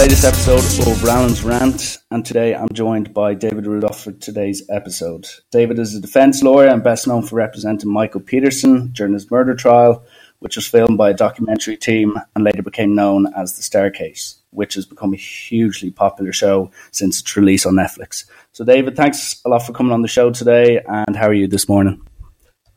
[0.00, 5.28] Latest episode of Rowland's Rant, and today I'm joined by David Rudolph for today's episode.
[5.50, 9.54] David is a defence lawyer and best known for representing Michael Peterson during his murder
[9.54, 10.02] trial,
[10.38, 14.72] which was filmed by a documentary team and later became known as The Staircase, which
[14.72, 18.24] has become a hugely popular show since its release on Netflix.
[18.52, 21.46] So, David, thanks a lot for coming on the show today, and how are you
[21.46, 22.00] this morning?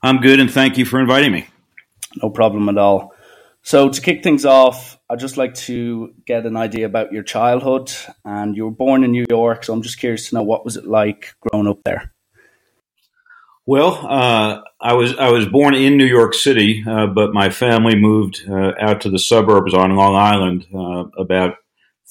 [0.01, 1.48] I'm good, and thank you for inviting me.
[2.21, 3.13] No problem at all.
[3.62, 7.91] So, to kick things off, I'd just like to get an idea about your childhood.
[8.26, 10.76] And you were born in New York, so I'm just curious to know what was
[10.76, 12.12] it like growing up there.
[13.68, 17.96] Well, uh, I was I was born in New York City, uh, but my family
[17.96, 21.57] moved uh, out to the suburbs on Long Island, uh, about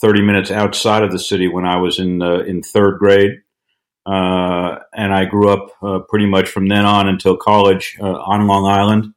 [0.00, 3.40] thirty minutes outside of the city when I was in uh, in third grade,
[4.06, 9.12] uh, and I grew up pretty much from then on until college on Long Island.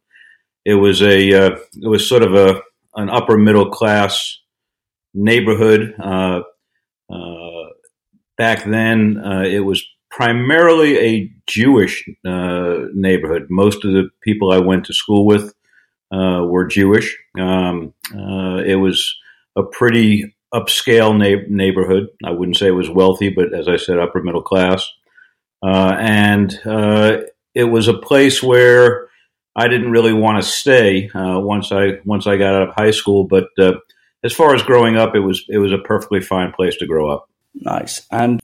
[0.66, 2.62] It was a it was sort of a
[2.96, 4.40] an upper middle class
[5.14, 5.96] neighborhood.
[8.38, 13.48] back then, it was primarily a Jewish uh, neighborhood.
[13.50, 15.54] Most of the people I went to school with
[16.12, 17.18] uh, were Jewish.
[17.38, 19.14] Um, uh, it was
[19.58, 22.08] a pretty upscale na- neighborhood.
[22.24, 24.90] I wouldn't say it was wealthy, but as I said, upper middle class.
[25.62, 27.18] Uh, and uh,
[27.54, 29.08] it was a place where
[29.56, 32.92] I didn't really want to stay uh, once I once I got out of high
[32.92, 33.24] school.
[33.24, 33.46] But
[34.24, 37.10] as far as growing up, it was it was a perfectly fine place to grow
[37.10, 37.30] up.
[37.54, 38.06] Nice.
[38.12, 38.42] And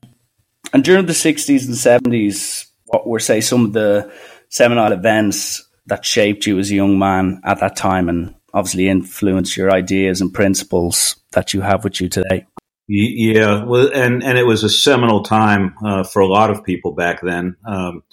[0.73, 4.11] and during the 60s and 70s, what were, say, some of the
[4.49, 9.57] seminal events that shaped you as a young man at that time and obviously influenced
[9.57, 12.45] your ideas and principles that you have with you today?
[12.87, 16.91] Yeah, well, and and it was a seminal time uh, for a lot of people
[16.91, 17.55] back then.
[17.65, 18.03] Um,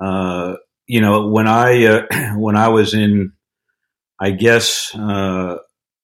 [0.00, 0.54] uh,
[0.88, 3.32] you know, when I uh, when I was in,
[4.18, 5.58] I guess uh,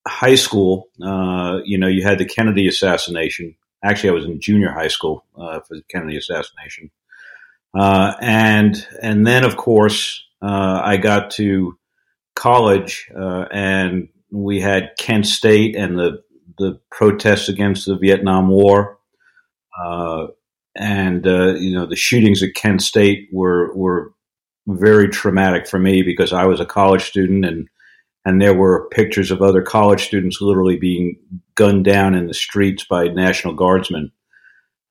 [0.06, 4.70] high school, uh, you know, you had the Kennedy assassination, Actually, I was in junior
[4.70, 6.90] high school uh, for the Kennedy assassination,
[7.78, 11.76] uh, and and then of course uh, I got to
[12.34, 16.22] college, and we had Kent State and the
[16.56, 18.98] the protests against the Vietnam War,
[20.74, 24.14] and uh, you know the shootings at Kent State were were
[24.66, 27.68] very traumatic for me because I was a college student and
[28.24, 31.18] and there were pictures of other college students literally being
[31.56, 34.12] gunned down in the streets by National Guardsmen.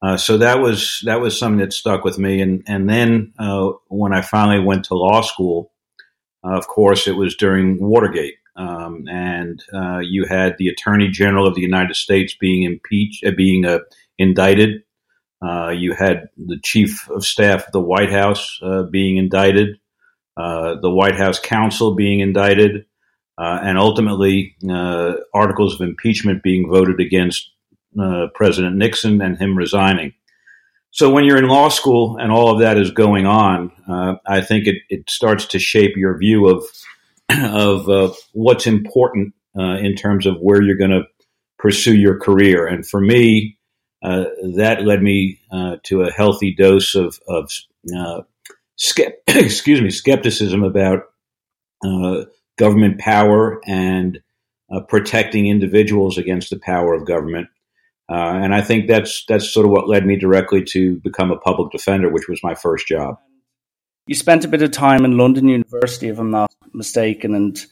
[0.03, 2.41] Uh, so that was that was something that stuck with me.
[2.41, 5.72] And and then uh, when I finally went to law school,
[6.44, 11.47] uh, of course, it was during Watergate, um, and uh, you had the Attorney General
[11.47, 13.66] of the United States being impeached, uh, being
[15.44, 18.59] uh, you had the Chief of Staff of the White House
[18.92, 19.80] being indicted,
[20.38, 22.86] the White House counsel being indicted
[23.38, 27.52] uh, and ultimately uh, articles of impeachment being voted against
[28.00, 30.14] uh, President Nixon and him resigning.
[30.92, 34.42] So when you're in law school and all of that is going on, uh, I
[34.42, 36.64] think it, it, starts to shape your view of
[37.30, 41.06] of uh, what's important uh, in terms of where you're going to
[41.58, 42.68] pursue your career.
[42.68, 43.58] And for me,
[44.03, 45.40] that led me
[45.84, 47.52] to a healthy dose of, of
[49.28, 51.06] excuse me skepticism about
[52.58, 54.22] government power and
[54.72, 57.47] uh, protecting individuals against the power of government.
[58.09, 61.38] Uh, and I think that's that's sort of what led me directly to become a
[61.38, 63.18] public defender, which was my first job.
[64.08, 67.34] You spent a bit of time in London University, if I'm not mistaken.
[67.34, 67.66] And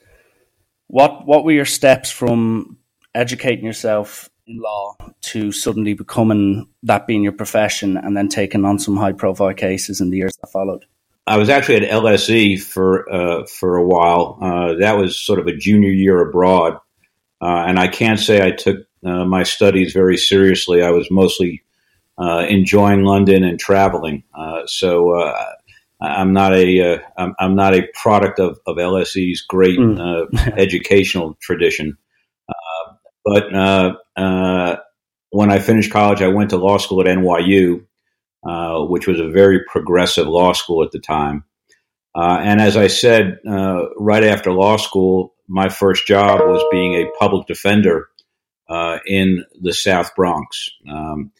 [0.87, 2.77] what what were your steps from
[3.13, 8.79] educating yourself in law to suddenly becoming that being your profession, and then taking on
[8.79, 10.85] some high profile cases in the years that followed?
[11.27, 14.37] I was actually at LSE for uh, for a while.
[14.41, 16.73] Uh, that was sort of a junior year abroad,
[17.41, 20.81] uh, and I can't say I took uh, my studies very seriously.
[20.81, 21.63] I was mostly
[22.17, 24.23] uh, enjoying London and traveling.
[24.33, 25.33] Uh, so
[26.01, 30.57] I'm not a am I'm not a product of, of LSE's great mm.
[30.57, 31.97] educational tradition.
[33.23, 33.51] But
[35.29, 37.85] when I finished college, I went to law school at NYU.
[38.43, 41.43] Uh, which was a very progressive law school at the time.
[42.15, 46.95] Uh, and as I said, uh, right after law school, my first job was being
[46.95, 48.07] a public defender
[48.67, 50.71] uh, in the South Bronx.
[50.89, 51.31] Um,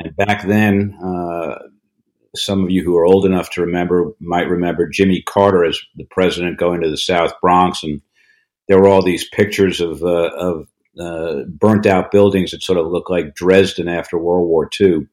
[0.00, 1.60] and back then, uh,
[2.36, 6.04] some of you who are old enough to remember might remember Jimmy Carter as the
[6.10, 8.02] president going to the South Bronx, and
[8.68, 13.10] there were all these pictures of uh, of burnt out buildings that sort of looked
[13.10, 15.06] like Dresden after World War II.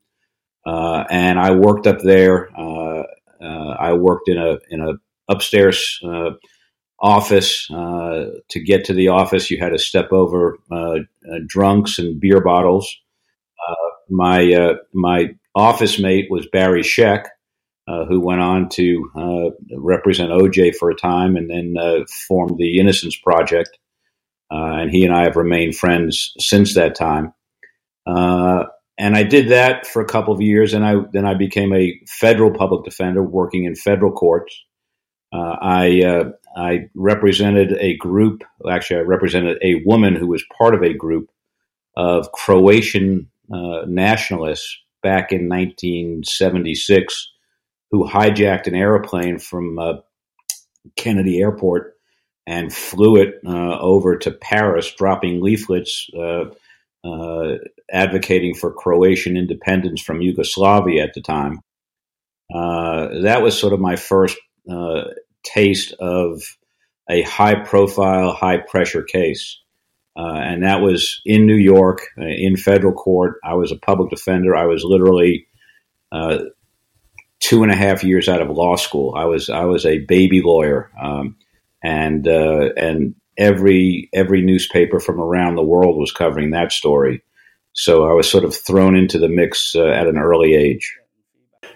[0.65, 2.49] Uh, and I worked up there.
[2.57, 3.03] Uh,
[3.41, 4.93] uh, I worked in a in a
[5.29, 5.99] upstairs
[6.99, 7.69] office.
[7.71, 12.19] Uh, to get to the office, you had to step over uh, uh, drunks and
[12.19, 12.95] beer bottles.
[14.09, 17.25] my my office mate was Barry Scheck,
[17.87, 19.09] who went on to
[19.75, 23.77] represent OJ for a time and then formed the Innocence Project.
[24.49, 27.33] And he and I have remained friends since that time.
[28.05, 28.65] Uh,
[28.97, 31.99] and I did that for a couple of years, and I then I became a
[32.07, 34.55] federal public defender working in federal courts.
[35.31, 38.43] Uh, I uh, I represented a group.
[38.69, 41.29] Actually, I represented a woman who was part of a group
[41.95, 47.31] of Croatian uh, nationalists back in 1976
[47.91, 49.93] who hijacked an airplane from uh,
[50.95, 51.96] Kennedy Airport
[52.47, 56.45] and flew it uh, over to Paris, dropping leaflets uh,
[57.03, 57.57] uh,
[57.91, 61.59] advocating for Croatian independence from Yugoslavia at the time.
[62.49, 64.37] That was sort of my first
[65.43, 66.41] taste of
[67.09, 69.59] a high profile, high pressure case.
[70.17, 73.35] Uh, and that was in New York, uh, in federal court.
[73.43, 74.55] I was a public defender.
[74.55, 75.47] I was literally
[76.11, 76.39] uh,
[77.39, 79.13] two and a half years out of law school.
[79.15, 81.35] I was I was a baby lawyer, um,
[81.83, 87.23] and and every every newspaper from around the world was covering that story.
[87.73, 90.97] So I was sort of thrown into the mix uh, at an early age.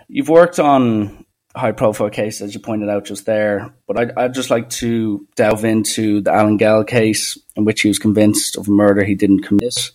[0.07, 1.25] You've worked on
[1.55, 5.27] high profile cases, as you pointed out just there, but I'd, I'd, just like to
[5.35, 9.15] delve into the Alan Gell case, in which he was convinced of a murder he
[9.15, 9.91] didn't commit.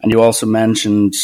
[0.00, 1.14] And you also mentioned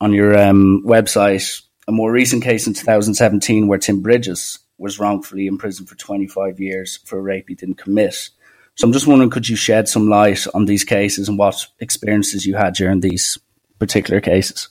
[0.00, 5.46] on your um, website a more recent case in 2017 where Tim Bridges was wrongfully
[5.46, 8.30] imprisoned for 25 years for a rape he didn't commit.
[8.74, 12.44] So I'm just wondering, could you shed some light on these cases and what experiences
[12.44, 13.38] you had during these
[13.78, 14.68] particular cases?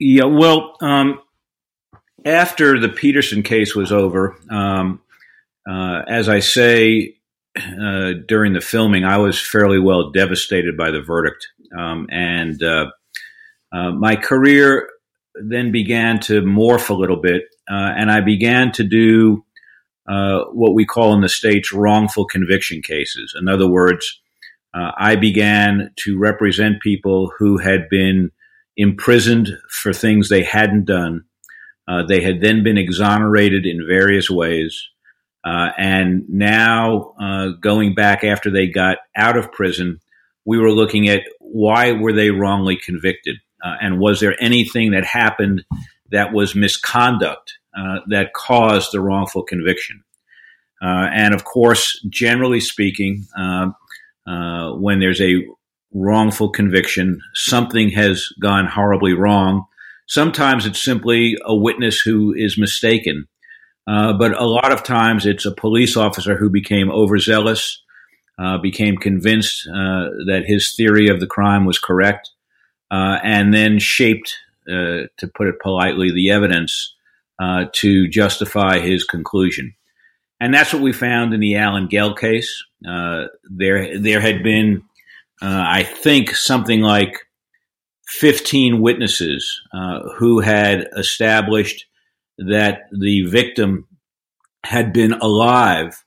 [0.00, 1.20] Yeah, well, um,
[2.24, 5.00] after the Peterson case was over, um,
[5.68, 7.16] uh, as I say
[7.56, 11.46] uh, during the filming, I was fairly well devastated by the verdict.
[11.76, 12.90] Um, and uh,
[13.72, 14.88] uh my career
[15.34, 19.44] then began to morph a little bit, and I began to do
[20.08, 23.36] uh, what we call in the States wrongful conviction cases.
[23.38, 24.20] In other words,
[24.72, 28.30] uh, I began to represent people who had been
[28.76, 31.24] imprisoned for things they hadn't done.
[31.86, 34.82] Uh, they had then been exonerated in various ways.
[35.44, 40.00] Uh, and now, uh, going back after they got out of prison,
[40.46, 43.36] we were looking at why were they wrongly convicted?
[43.82, 45.62] and was there anything that happened
[46.10, 50.02] that was misconduct uh, that caused the wrongful conviction.
[50.82, 53.68] Uh, and of course, generally speaking, uh,
[54.26, 55.44] uh, when there's a
[55.92, 59.64] wrongful conviction, something has gone horribly wrong.
[60.06, 63.26] Sometimes it's simply a witness who is mistaken.
[63.86, 67.82] Uh, but a lot of times it's a police officer who became overzealous,
[68.38, 72.30] uh, became convinced that his theory of the crime was correct,
[72.90, 74.34] and then shaped,
[74.66, 76.94] to put it politely, the evidence
[77.38, 79.74] uh, to justify his conclusion.
[80.40, 82.64] And that's what we found in the Alan Gell case.
[82.88, 84.82] Uh, there, there had been,
[85.42, 87.16] uh, I think, something like
[88.06, 91.86] 15 witnesses uh, who had established
[92.38, 93.86] that the victim
[94.64, 96.04] had been alive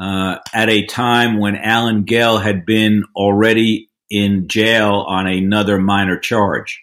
[0.00, 6.18] uh, at a time when Alan Gell had been already in jail on another minor
[6.18, 6.80] charge.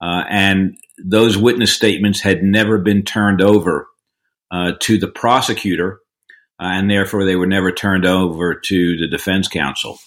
[0.00, 3.88] Uh, and those witness statements had never been turned over
[4.50, 6.00] uh, to the prosecutor,
[6.60, 9.98] uh, and therefore they were never turned over to the defense counsel.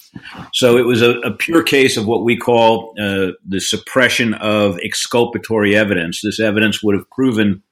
[0.53, 4.77] So it was a, a pure case of what we call uh, the suppression of
[4.79, 6.21] exculpatory evidence.
[6.21, 7.63] This evidence would have proven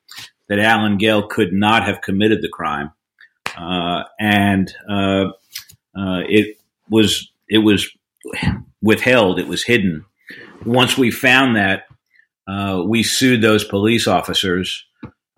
[0.47, 2.91] that Alan Gell could not have committed the crime,
[3.57, 5.31] uh, and uh,
[5.95, 6.57] it
[6.89, 7.89] was it was
[8.81, 9.39] withheld.
[9.39, 10.05] It was hidden.
[10.65, 11.83] Once we found that,
[12.49, 14.85] uh, we sued those police officers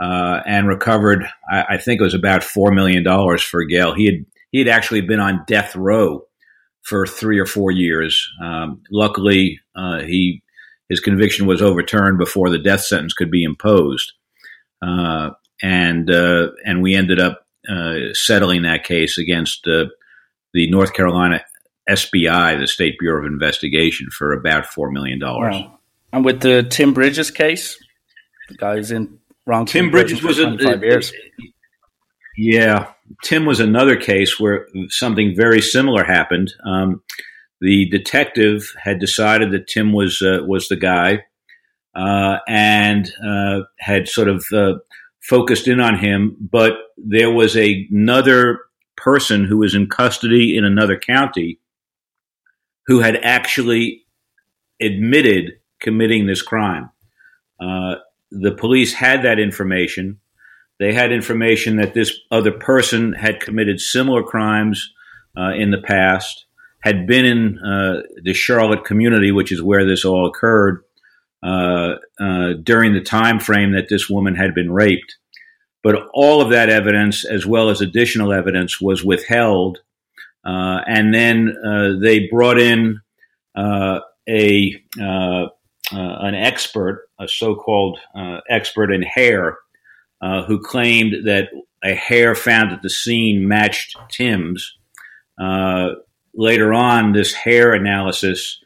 [0.01, 3.93] uh, and recovered, I, I, think it was about four million dollars for Gell.
[3.93, 6.25] He had he had actually been on death row
[6.83, 8.29] for three or four years.
[8.41, 10.41] Um, luckily, uh, he
[10.87, 14.13] his conviction was overturned before the death sentence could be imposed,
[14.81, 17.45] uh, and and we ended up
[18.13, 19.89] settling that case against the
[20.53, 21.43] North Carolina
[21.89, 25.55] SBI, the State Bureau of Investigation, for about four million dollars.
[25.55, 25.79] Wow.
[26.13, 27.77] And with the Tim Bridges case,
[28.49, 29.65] the guy guy's in wrong.
[29.65, 31.13] Tim Bridges was a, five years.
[32.37, 32.87] Yeah,
[33.23, 36.53] Tim was another case where something very similar happened.
[36.65, 37.03] Um,
[37.59, 41.23] the detective had decided that Tim was uh, was the guy,
[41.95, 44.73] uh, and uh, had sort of uh,
[45.21, 46.35] focused in on him.
[46.39, 48.59] But there was a, another
[48.97, 51.59] person who was in custody in another county
[52.87, 54.03] who had actually
[54.81, 56.89] admitted committing this crime.
[57.59, 57.95] Uh,
[58.31, 60.19] the police had that information.
[60.79, 64.93] They had information that this other person had committed similar crimes
[65.37, 66.45] uh, in the past,
[66.81, 70.83] had been in uh, the Charlotte community, which is where this all occurred,
[71.43, 75.17] uh, uh, during the time frame that this woman had been raped.
[75.83, 79.79] But all of that evidence, as well as additional evidence, was withheld.
[80.45, 81.55] Uh, and then
[82.01, 83.01] they brought in
[83.55, 84.83] a
[85.91, 87.99] an expert, a so-called
[88.49, 89.57] expert in hair,
[90.21, 91.49] uh, who claimed that
[91.83, 94.77] a hair found at the scene matched Tim's.
[95.39, 95.89] Uh,
[96.35, 98.59] later on, this hair analysis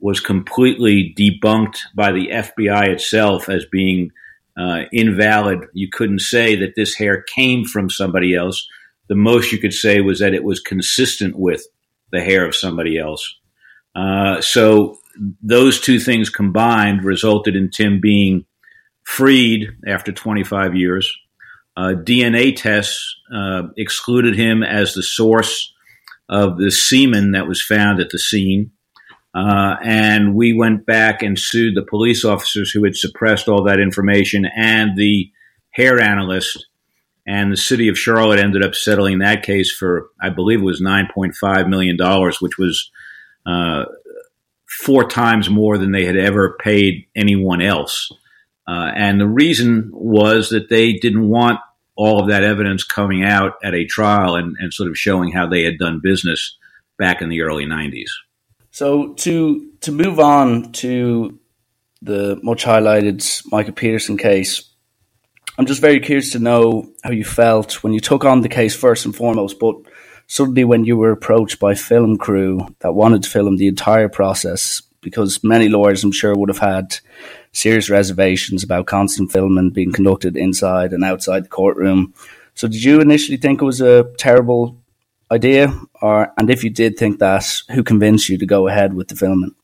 [0.00, 4.10] was completely debunked by the FBI itself as being
[4.56, 5.66] uh, invalid.
[5.72, 8.66] You couldn't say that this hair came from somebody else.
[9.08, 11.66] The most you could say was that it was consistent with
[12.12, 13.36] the hair of somebody else.
[13.94, 14.98] Uh, so
[15.42, 18.44] those two things combined resulted in Tim being
[19.04, 21.12] freed after 25 years.
[21.76, 25.72] Uh, DNA tests uh, excluded him as the source
[26.28, 28.70] of the semen that was found at the scene.
[29.34, 33.80] Uh, and we went back and sued the police officers who had suppressed all that
[33.80, 35.30] information and the
[35.70, 36.66] hair analyst.
[37.26, 40.80] And the city of Charlotte ended up settling that case for, I believe it was
[40.80, 41.96] $9.5 million,
[42.40, 42.90] which was
[43.46, 43.84] uh,
[44.80, 48.10] four times more than they had ever paid anyone else.
[48.66, 51.60] Uh, and the reason was that they didn't want
[51.96, 55.46] all of that evidence coming out at a trial and, and sort of showing how
[55.46, 56.56] they had done business
[56.98, 58.08] back in the early 90s.
[58.70, 61.38] So to to move on to
[62.02, 64.68] the much highlighted Michael Peterson case,
[65.56, 68.74] I'm just very curious to know how you felt when you took on the case
[68.74, 69.76] first and foremost, but
[70.26, 74.82] suddenly when you were approached by film crew that wanted to film the entire process,
[75.00, 76.98] because many lawyers I'm sure would have had
[77.52, 82.14] serious reservations about constant filming being conducted inside and outside the courtroom.
[82.54, 84.76] So, did you initially think it was a terrible
[85.30, 89.08] idea, or and if you did think that, who convinced you to go ahead with
[89.08, 89.54] the filming?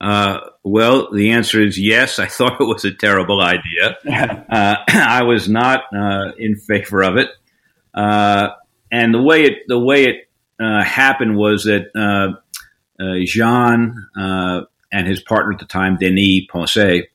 [0.00, 2.18] Uh, well, the answer is yes.
[2.18, 3.98] I thought it was a terrible idea.
[4.48, 7.28] uh, I was not uh, in favor of it,
[7.94, 8.50] uh,
[8.90, 10.28] and the way it the way it
[10.60, 12.34] uh, happened was that uh,
[13.24, 13.94] Jean
[14.92, 17.10] and his partner at the time, Denis Poncet,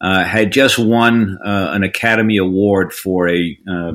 [0.00, 3.92] uh, had just won uh, an Academy Award for a uh,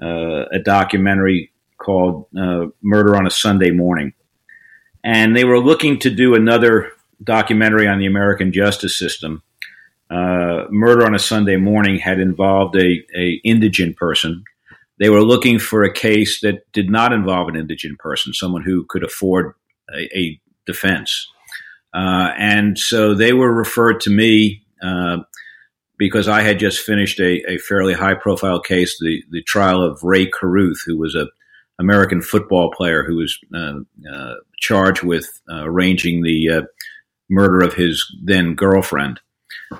[0.00, 4.12] uh a documentary called uh, "Murder on a Sunday Morning,"
[5.02, 6.92] and they were looking to do another
[7.22, 9.42] documentary on the American justice system.
[10.10, 14.44] Uh, "Murder on a Sunday Morning" had involved a, a indigent person.
[14.98, 18.84] They were looking for a case that did not involve an indigent person, someone who
[18.88, 19.54] could afford
[19.94, 21.28] a, a defense.
[21.94, 25.18] Uh, and so they were referred to me uh,
[25.98, 30.02] because I had just finished a, a, fairly high profile case, the, the trial of
[30.02, 31.28] Rae Carruth, who was an
[31.78, 33.80] American football player who was uh,
[34.12, 36.62] uh charged with uh, arranging the uh,
[37.30, 39.20] murder of his then girlfriend.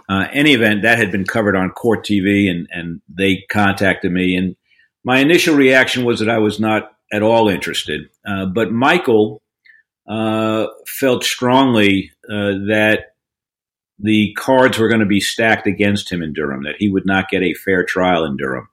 [0.08, 4.34] any event, that had been covered on court TV, and, and they contacted me.
[4.34, 4.56] And
[5.04, 8.08] my initial reaction was that I was not at all interested.
[8.24, 9.40] but Michael,
[10.08, 13.14] uh, felt strongly uh, that
[13.98, 17.28] the cards were going to be stacked against him in Durham, that he would not
[17.28, 18.68] get a fair trial in Durham.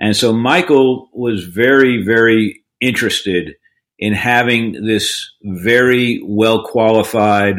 [0.00, 3.56] And so Michael was very, very interested
[3.98, 7.56] in having this very well qualified,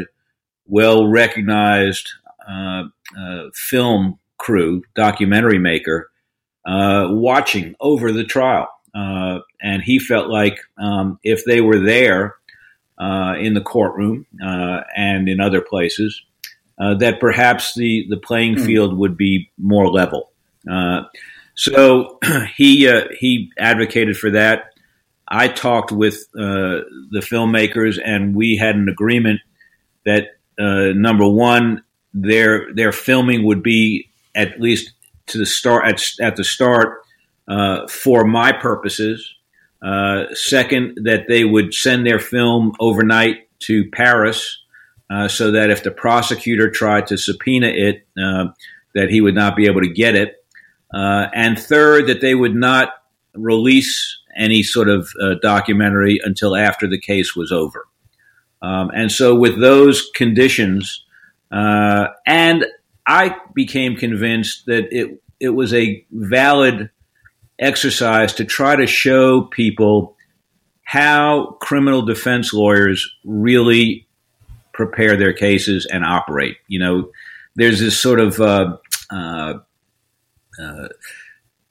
[0.66, 2.10] well recognized
[2.50, 2.84] uh,
[3.20, 6.10] uh, film crew, documentary maker,
[6.66, 8.68] uh, watching over the trial.
[8.94, 12.36] Uh, and he felt like um, if they were there,
[13.00, 16.22] uh, in the courtroom uh, and in other places,
[16.78, 18.66] uh, that perhaps the, the playing mm.
[18.66, 20.32] field would be more level.
[20.70, 21.04] Uh,
[21.56, 22.20] so
[22.56, 24.74] he uh, he advocated for that.
[25.28, 29.42] I talked with uh, the filmmakers, and we had an agreement
[30.06, 34.94] that number one, their their filming would be at least
[35.30, 37.02] to the start at, at the start
[37.90, 39.36] for my purposes
[39.82, 44.62] uh, second, that they would send their film overnight to Paris
[45.10, 48.48] uh, so that if the prosecutor tried to subpoena it, uh,
[48.94, 50.44] that he would not be able to get it.
[50.94, 52.90] Uh, and third, that they would not
[53.34, 57.88] release any sort of uh, documentary until after the case was over.
[58.62, 61.06] Um, and so, with those conditions,
[61.52, 62.66] and
[63.10, 66.92] I became convinced that it it was a valid
[67.58, 70.16] exercise to try to show people
[70.84, 74.08] how criminal defense lawyers really
[74.74, 76.58] prepare their cases and operate.
[76.68, 77.12] You know,
[77.56, 78.78] there's this sort of uh,
[79.12, 79.54] uh,
[80.62, 80.88] uh,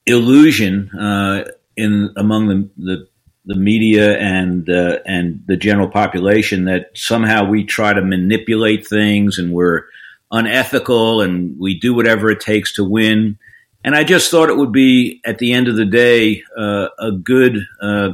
[0.06, 1.44] illusion uh,
[1.76, 3.08] in among the, the,
[3.46, 9.38] the media and uh, and the general population that somehow we try to manipulate things
[9.38, 9.84] and we're
[10.30, 13.38] unethical and we do whatever it takes to win.
[13.84, 17.12] And I just thought it would be, at the end of the day, uh, a
[17.12, 18.10] good uh,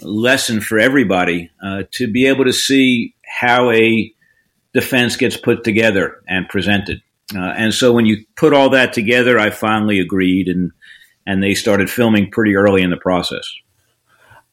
[0.00, 4.12] lesson for everybody uh, to be able to see how a
[4.72, 7.00] defense gets put together and presented.
[7.34, 10.72] Uh, and so when you put all that together, I finally agreed, and
[11.26, 13.46] and they started filming pretty early in the process.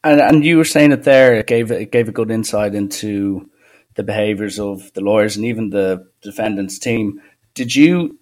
[0.04, 3.48] And, and you were saying it there; it gave it gave a good insight into
[3.94, 7.20] the behaviors of the lawyers and even the defendant's team.
[7.54, 8.18] Did you,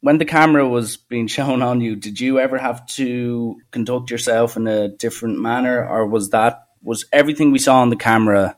[0.00, 4.56] when the camera was being shown on you, did you ever have to conduct yourself
[4.56, 8.56] in a different manner, or was that was everything we saw on the camera?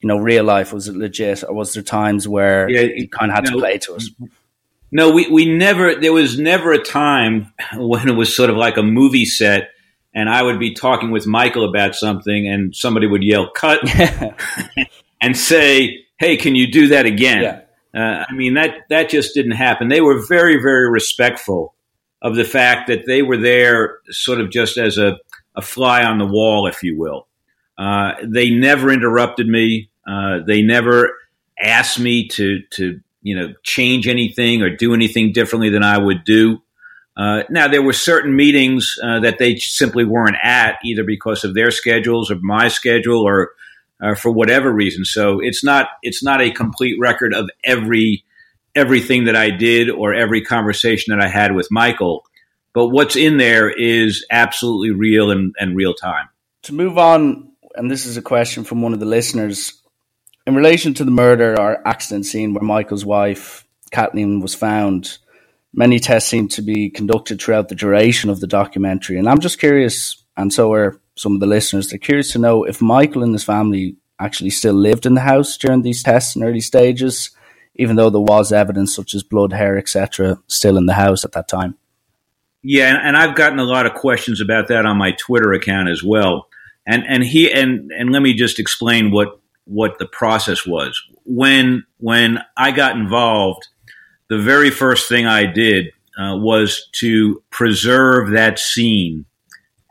[0.00, 3.30] You know, real life was it legit, or was there times where yeah, you kind
[3.30, 4.04] of had no, to play to it?
[4.92, 5.94] No, we, we never.
[5.94, 9.70] There was never a time when it was sort of like a movie set
[10.16, 13.80] and I would be talking with Michael about something, and somebody would yell "cut,"
[15.20, 17.60] and say, "Hey, can you do that again?" Yeah.
[17.94, 19.88] Uh, I mean that that just didn't happen.
[19.88, 21.74] They were very very respectful
[22.22, 25.18] of the fact that they were there, sort of just as a,
[25.54, 27.26] a fly on the wall, if you will.
[27.78, 29.90] Uh, they never interrupted me.
[30.06, 31.16] Uh, they never
[31.58, 36.24] asked me to to you know change anything or do anything differently than I would
[36.24, 36.62] do.
[37.16, 41.54] Uh, now there were certain meetings uh, that they simply weren't at, either because of
[41.54, 43.52] their schedules or my schedule, or
[44.02, 45.04] uh, for whatever reason.
[45.04, 48.24] So it's not it's not a complete record of every
[48.74, 52.24] everything that I did or every conversation that I had with Michael.
[52.74, 56.28] But what's in there is absolutely real and, and real time.
[56.64, 59.72] To move on, and this is a question from one of the listeners
[60.46, 65.18] in relation to the murder or accident scene where Michael's wife Kathleen was found.
[65.72, 69.58] Many tests seem to be conducted throughout the duration of the documentary, and I'm just
[69.58, 73.32] curious, and so are some of the listeners, they're curious to know if Michael and
[73.32, 77.30] his family actually still lived in the house during these tests in early stages,
[77.74, 81.32] even though there was evidence such as blood, hair, etc., still in the house at
[81.32, 81.76] that time.
[82.62, 86.02] Yeah, and I've gotten a lot of questions about that on my Twitter account as
[86.02, 86.48] well.
[86.86, 91.00] And and he and and let me just explain what what the process was.
[91.24, 93.68] When when I got involved,
[94.28, 99.26] the very first thing I did uh, was to preserve that scene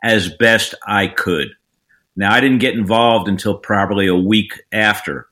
[0.06, 1.48] as best I could.
[2.14, 5.26] Now, I didn't get involved until probably a week after.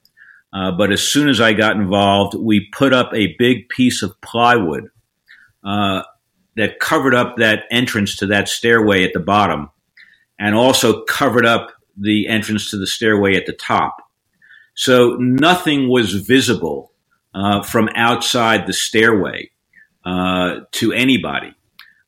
[0.52, 4.20] Uh, but as soon as I got involved, we put up a big piece of
[4.20, 4.88] plywood
[5.64, 6.02] uh,
[6.56, 9.70] that covered up that entrance to that stairway at the bottom
[10.38, 13.96] and also covered up the entrance to the stairway at the top.
[14.74, 16.92] So nothing was visible
[17.32, 19.50] uh, from outside the stairway
[20.04, 21.54] uh, to anybody.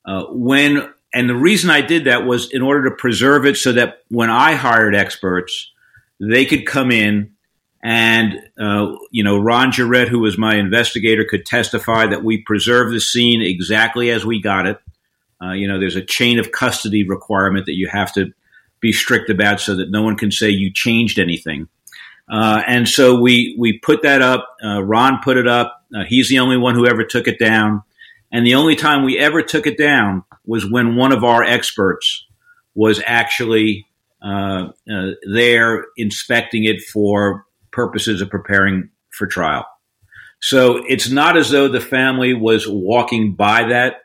[0.05, 3.73] Uh, when and the reason I did that was in order to preserve it so
[3.73, 5.73] that when I hired experts,
[6.21, 7.37] they could come in
[7.83, 12.93] and, uh, you know, Ron Guerette, who was my investigator, could testify that we preserved
[12.93, 14.81] the scene exactly as we got it.
[15.41, 18.33] Uh, you know, there's a chain of custody requirement that you have to
[18.81, 21.69] be strict about so that no one can say you changed anything.
[22.29, 24.57] Uh, and so we, we put that up.
[24.65, 25.85] Uh, Ron put it up.
[25.95, 27.83] Uh, he's the only one who ever took it down.
[28.33, 32.27] And the only time we ever took it down was when one of our experts
[32.75, 33.87] was actually
[34.23, 39.67] uh, uh, there inspecting it for purposes of preparing for trial.
[40.41, 44.03] So it's not as though the family was walking by that,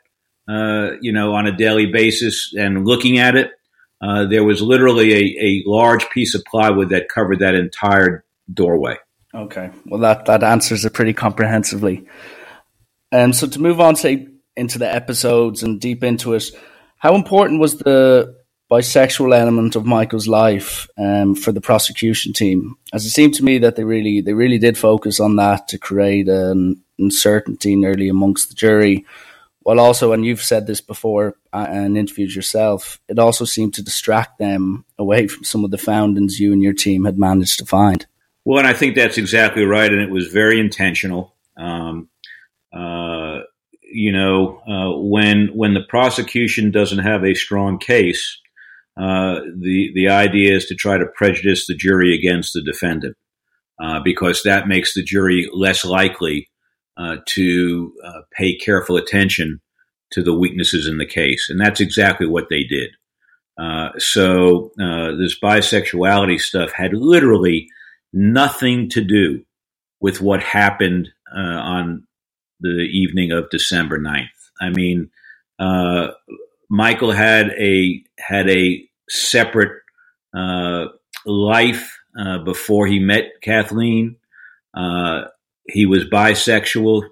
[0.48, 3.52] uh, you know, on a daily basis and looking at it.
[4.02, 8.98] Uh, there was literally a, a large piece of plywood that covered that entire doorway.
[9.34, 12.06] Okay, well that that answers it pretty comprehensively.
[13.12, 16.52] Um, so to move on, say into the episodes and deep into it,
[16.98, 18.36] how important was the
[18.72, 22.76] bisexual element of Michael's life um, for the prosecution team?
[22.94, 25.78] As it seemed to me that they really they really did focus on that to
[25.78, 29.06] create an uncertainty nearly amongst the jury.
[29.64, 33.84] While also, and you've said this before uh, and interviewed yourself, it also seemed to
[33.84, 37.66] distract them away from some of the foundings you and your team had managed to
[37.66, 38.08] find.
[38.44, 41.36] Well, and I think that's exactly right, and it was very intentional.
[41.58, 42.10] Um,
[42.74, 43.21] uh,
[43.94, 48.40] you know, uh, when when the prosecution doesn't have a strong case,
[48.98, 53.18] uh, the the idea is to try to prejudice the jury against the defendant,
[53.82, 56.50] uh, because that makes the jury less likely
[56.98, 59.62] uh, to uh, pay careful attention
[60.12, 62.92] to the weaknesses in the case, and that's exactly what they did.
[63.58, 67.68] Uh, so uh, this bisexuality stuff had literally
[68.14, 69.44] nothing to do
[70.00, 72.06] with what happened uh, on
[72.62, 74.28] the evening of December 9th.
[74.60, 75.10] I mean,
[75.60, 76.10] uh,
[76.70, 79.82] Michael had a had a separate
[80.36, 80.86] uh,
[81.26, 84.18] life uh, before he met Kathleen.
[85.68, 87.04] he was bisexual.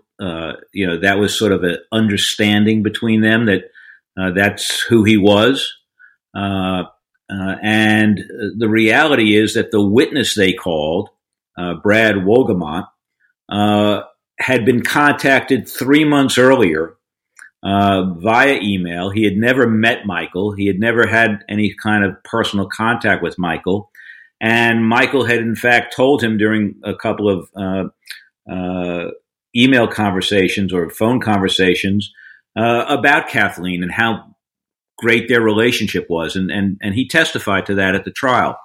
[0.74, 3.64] you know, that was sort of an understanding between them that
[4.36, 5.74] that's who he was.
[6.36, 6.84] Uh,
[7.32, 8.20] uh, and
[8.58, 11.10] the reality is that the witness they called,
[11.58, 12.88] uh, Brad Wolgamott,
[13.50, 14.02] uh,
[14.40, 16.96] had been contacted three months earlier
[17.64, 19.10] uh, via email.
[19.10, 20.54] He had never met Michael.
[20.54, 23.92] He had never had any kind of personal contact with Michael.
[24.42, 27.50] And Michael had, in fact, told him during a couple of
[28.50, 29.10] uh,
[29.56, 32.14] email conversations or phone conversations
[32.56, 34.36] about Kathleen and how
[34.98, 38.60] great their relationship was, and and and he testified to that at the trial.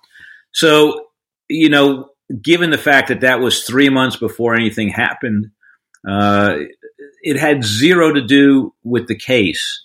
[0.53, 1.07] So,
[1.49, 2.11] you know,
[2.43, 5.51] given the fact that that was three months before anything happened,
[6.07, 6.57] uh,
[7.23, 9.85] it had zero to do with the case,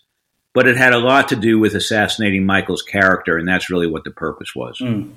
[0.53, 4.03] but it had a lot to do with assassinating Michael's character, and that's really what
[4.03, 4.77] the purpose was.
[4.79, 5.13] Mm.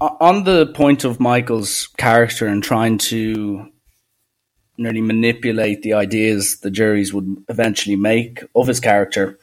[0.00, 3.68] On the point of Michael's character and trying to
[4.76, 9.38] nearly manipulate the ideas the juries would eventually make of his character,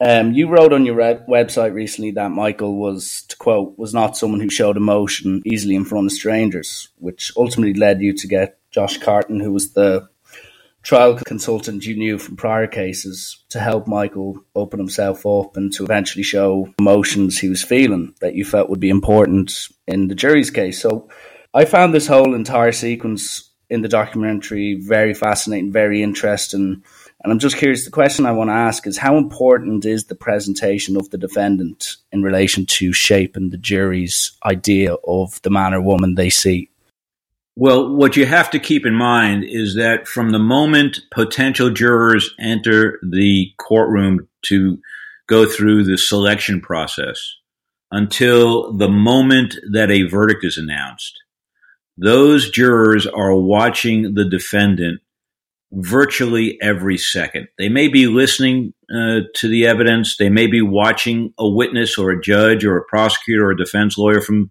[0.00, 4.16] um, you wrote on your re- website recently that Michael was, to quote, was not
[4.16, 8.58] someone who showed emotion easily in front of strangers, which ultimately led you to get
[8.74, 10.08] Josh Carton, who was the
[10.82, 15.84] trial consultant you knew from prior cases, to help Michael open himself up and to
[15.84, 20.50] eventually show emotions he was feeling that you felt would be important in the jury's
[20.50, 20.82] case.
[20.82, 21.08] So
[21.54, 26.82] I found this whole entire sequence in the documentary very fascinating, very interesting
[27.24, 30.14] and I'm just curious, the question I want to ask is how important is the
[30.14, 35.80] presentation of the defendant in relation to shaping the jury's idea of the man or
[35.80, 36.68] woman they see?
[37.56, 42.34] Well, what you have to keep in mind is that from the moment potential jurors
[42.40, 44.78] enter the courtroom to
[45.28, 47.36] go through the selection process
[47.92, 51.22] until the moment that a verdict is announced,
[51.96, 55.00] those jurors are watching the defendant
[55.70, 57.46] virtually every second.
[57.56, 60.16] They may be listening uh, to the evidence.
[60.16, 63.96] They may be watching a witness or a judge or a prosecutor or a defense
[63.96, 64.50] lawyer from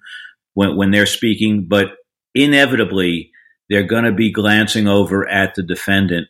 [0.54, 1.98] when, when they're speaking, but
[2.34, 3.32] inevitably
[3.70, 6.28] they're going to be glancing over at the defendant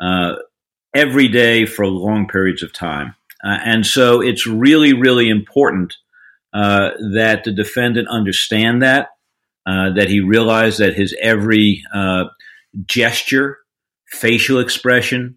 [0.00, 0.34] uh,
[0.94, 3.14] every day for long periods of time.
[3.42, 5.94] Uh, and so it's really, really important
[6.54, 9.08] uh, that the defendant understand that,
[9.66, 12.24] uh, that he realize that his every uh,
[12.86, 13.58] gesture
[14.06, 15.36] facial expression,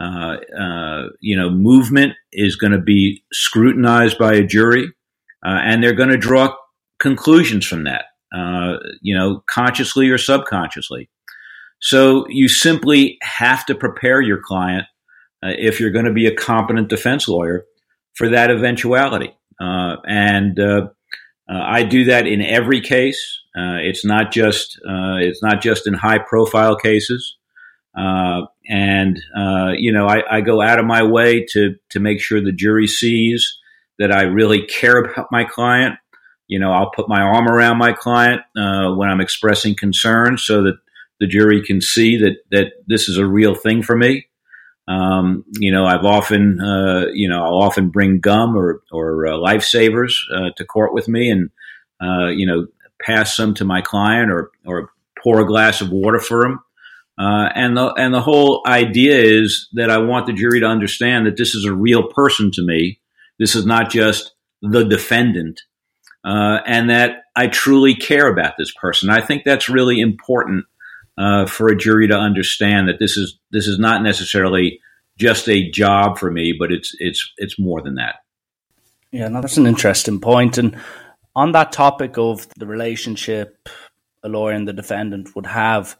[0.00, 4.90] uh, uh, you know, movement is going to be scrutinized by a jury,
[5.42, 6.54] and they're going to draw
[6.98, 11.08] conclusions from that, uh, you know, consciously or subconsciously.
[11.80, 14.86] So you simply have to prepare your client
[15.42, 17.64] uh, if you're going to be a competent defense lawyer
[18.14, 20.58] for that eventuality, uh, and
[21.48, 23.40] I do that in every case.
[23.54, 27.36] it's not just it's not just in high profile cases.
[27.96, 32.20] Uh, and uh, you know, I, I, go out of my way to to make
[32.20, 33.56] sure the jury sees
[34.00, 35.94] that I really care about my client.
[36.46, 40.62] You know, I'll put my arm around my client uh, when I'm expressing concern, so
[40.62, 40.76] that
[41.20, 44.26] the jury can see that that this is a real thing for me.
[44.86, 49.32] Um, you know, I've often, uh, you know, I'll often bring gum or or uh,
[49.32, 51.50] lifesavers uh, to court with me, and
[52.36, 52.66] you know,
[53.00, 54.90] pass some to my client or or
[55.22, 56.60] pour a glass of water for him.
[57.16, 61.26] Uh, and the and the whole idea is that I want the jury to understand
[61.26, 63.00] that this is a real person to me.
[63.38, 65.62] This is not just the defendant,
[66.24, 69.10] uh, and that I truly care about this person.
[69.10, 70.64] I think that's really important
[71.18, 74.80] uh, for a jury to understand that this is this is not necessarily
[75.18, 78.16] just a job for me, but it's it's it's more than that.
[79.12, 80.58] Yeah, no, that's an interesting point.
[80.58, 80.76] And
[81.36, 83.68] on that topic of the relationship
[84.24, 85.96] a lawyer and the defendant would have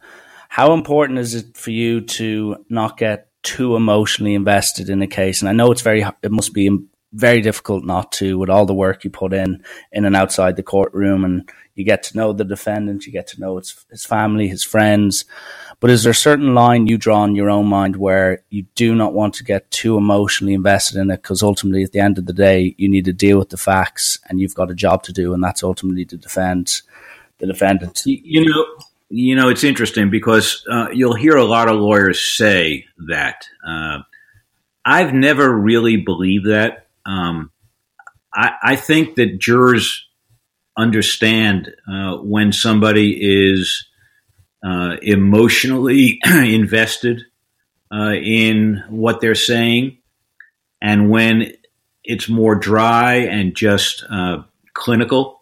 [0.49, 5.41] how important is it for you to not get too emotionally invested in a case?
[5.41, 6.69] And I know it's very, it must be
[7.15, 10.63] very difficult not to with all the work you put in, in and outside the
[10.63, 11.23] courtroom.
[11.23, 14.63] And you get to know the defendant, you get to know his, his family, his
[14.63, 15.25] friends.
[15.79, 18.95] But is there a certain line you draw in your own mind where you do
[18.95, 21.21] not want to get too emotionally invested in it?
[21.21, 24.19] Because ultimately, at the end of the day, you need to deal with the facts
[24.27, 26.81] and you've got a job to do, and that's ultimately to defend
[27.39, 28.03] the defendant.
[28.05, 28.65] You know,
[29.09, 33.47] you know, it's interesting because uh, you'll hear a lot of lawyers say that.
[33.65, 33.99] Uh,
[34.85, 36.84] I've never really believed that.
[37.05, 37.51] Um,
[38.33, 40.07] I, I, think that jurors
[40.77, 43.85] understand uh, when somebody is
[44.65, 47.21] uh, emotionally invested
[47.93, 49.97] uh, in what they're saying,
[50.81, 51.53] and when
[52.03, 55.41] it's more dry and just uh, clinical.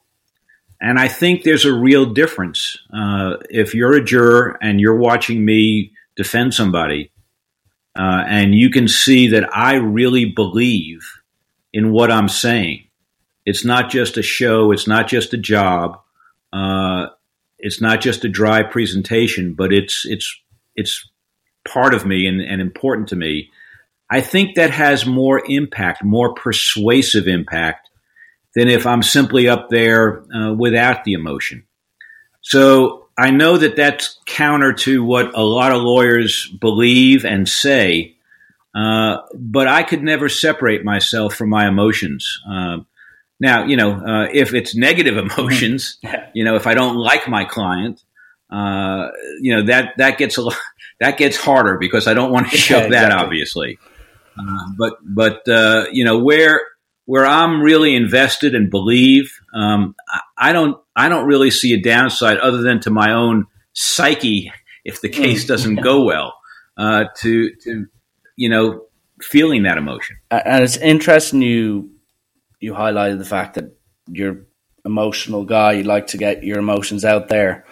[0.81, 2.77] And I think there's a real difference.
[2.93, 7.11] Uh, if you're a juror and you're watching me defend somebody,
[7.97, 11.01] uh, and you can see that I really believe
[11.73, 12.85] in what I'm saying.
[13.45, 14.71] It's not just a show.
[14.71, 15.99] It's not just a job.
[16.53, 17.07] Uh,
[17.59, 20.39] it's not just a dry presentation, but it's it's
[20.75, 21.09] it's
[21.67, 23.49] part of me and, and important to me.
[24.09, 27.89] I think that has more impact, more persuasive impact
[28.53, 31.65] than if I'm simply up there uh, without the emotion.
[32.41, 38.17] So I know that that's counter to what a lot of lawyers believe and say,
[38.75, 42.39] uh, but I could never separate myself from my emotions.
[42.49, 42.79] Uh,
[43.39, 45.97] now, you know, uh, if it's negative emotions,
[46.33, 48.03] you know, if I don't like my client,
[48.49, 49.09] uh,
[49.41, 50.57] you know that that gets a lot,
[50.99, 53.09] that gets harder because I don't want to show yeah, exactly.
[53.09, 53.79] that, obviously.
[54.37, 56.61] Uh, but but uh, you know where
[57.05, 59.95] where I'm really invested and believe, um,
[60.37, 64.51] I don't I don't really see a downside other than to my own psyche
[64.85, 65.47] if the case mm.
[65.47, 66.35] doesn't go well.
[66.77, 67.87] Uh, to to
[68.35, 68.85] you know
[69.21, 70.17] feeling that emotion.
[70.29, 71.91] And it's interesting you
[72.59, 74.45] you highlighted the fact that you're
[74.85, 75.73] emotional guy.
[75.73, 77.65] You like to get your emotions out there.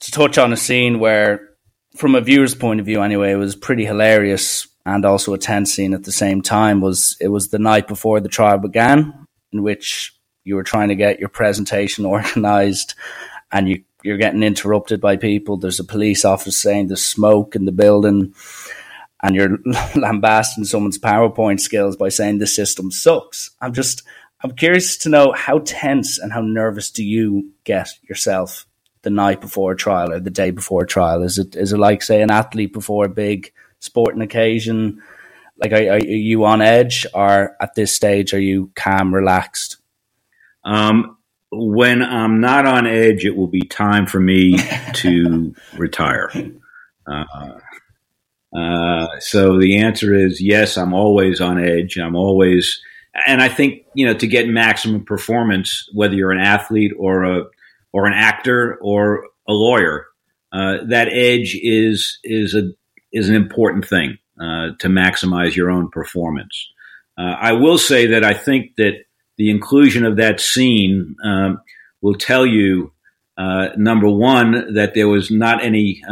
[0.00, 1.50] To touch on a scene where,
[1.96, 5.72] from a viewer's point of view, anyway, it was pretty hilarious and also a tense
[5.72, 6.80] scene at the same time.
[6.80, 10.12] Was it was the night before the trial began, in which
[10.44, 12.94] you were trying to get your presentation organized
[13.52, 15.56] and you, you're getting interrupted by people.
[15.56, 18.34] There's a police officer saying there's smoke in the building
[19.22, 19.58] and you're
[19.96, 23.50] lambasting someone's PowerPoint skills by saying the system sucks.
[23.60, 24.02] I'm just,
[24.42, 28.66] I'm curious to know how tense and how nervous do you get yourself
[29.02, 31.22] the night before a trial or the day before a trial?
[31.22, 35.02] Is it, is it like, say, an athlete before a big sporting occasion?
[35.56, 39.76] Like, are, are you on edge or at this stage, are you calm, relaxed?
[40.64, 41.18] Um,
[41.50, 44.56] when I'm not on edge, it will be time for me
[44.94, 46.30] to retire.
[47.06, 47.24] Uh,
[48.52, 51.96] uh, so the answer is yes, I'm always on edge.
[51.98, 52.80] I'm always,
[53.26, 57.44] and I think, you know, to get maximum performance, whether you're an athlete or a,
[57.92, 60.06] or an actor or a lawyer,
[60.52, 62.70] uh, that edge is, is a,
[63.12, 66.68] is an important thing, uh, to maximize your own performance.
[67.18, 69.04] Uh, I will say that I think that
[69.38, 71.60] the inclusion of that scene um,
[72.00, 72.92] will tell you,
[73.38, 76.02] uh, number one, that there was not any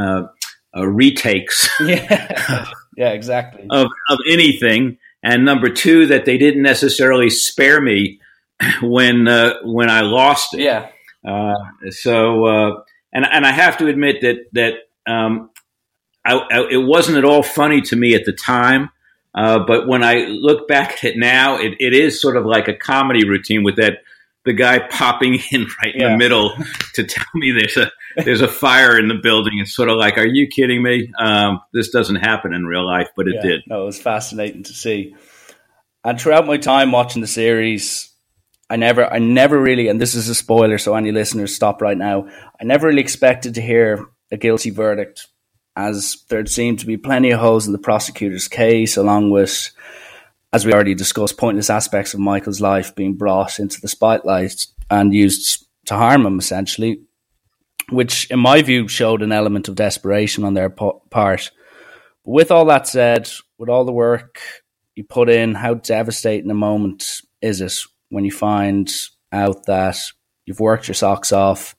[0.77, 1.69] uh, retakes.
[1.81, 2.67] yeah.
[2.97, 3.67] yeah, exactly.
[3.71, 4.99] Of, of anything.
[5.23, 8.21] And number two, that they didn't necessarily spare me
[8.83, 10.61] when uh, when I lost it.
[10.61, 10.89] Yeah.
[11.27, 11.55] Uh,
[11.91, 14.75] so, uh, and and I have to admit that that
[15.13, 15.51] um,
[16.25, 18.91] I, I, it wasn't at all funny to me at the time.
[19.35, 22.67] Uh, but when I look back at it now, it, it is sort of like
[22.67, 23.99] a comedy routine with that
[24.45, 26.09] the guy popping in right in yeah.
[26.11, 26.55] the middle
[26.95, 29.59] to tell me there's a there's a fire in the building.
[29.59, 31.13] It's sort of like, are you kidding me?
[31.19, 33.63] Um, this doesn't happen in real life, but it yeah, did.
[33.67, 35.15] No, it was fascinating to see.
[36.05, 38.11] And throughout my time watching the series,
[38.69, 41.99] I never, I never really, and this is a spoiler, so any listeners stop right
[41.99, 42.29] now.
[42.61, 45.27] I never really expected to hear a guilty verdict
[45.77, 49.71] as there seemed to be plenty of holes in the prosecutor's case, along with,
[50.53, 55.15] as we already discussed, pointless aspects of Michael's life being brought into the spotlight and
[55.15, 57.03] used to harm him, essentially,
[57.91, 61.51] which, in my view, showed an element of desperation on their part.
[62.25, 64.41] But with all that said, with all the work
[64.95, 67.75] you put in, how devastating a moment is it
[68.09, 68.93] when you find
[69.33, 69.99] out that
[70.47, 71.75] you've worked your socks off?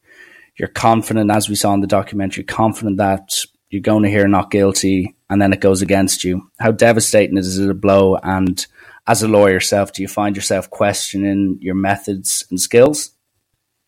[0.57, 4.51] You're confident, as we saw in the documentary, confident that you're going to hear not
[4.51, 6.51] guilty, and then it goes against you.
[6.59, 8.17] How devastating is it a blow?
[8.21, 8.65] And
[9.07, 13.11] as a lawyer yourself, do you find yourself questioning your methods and skills?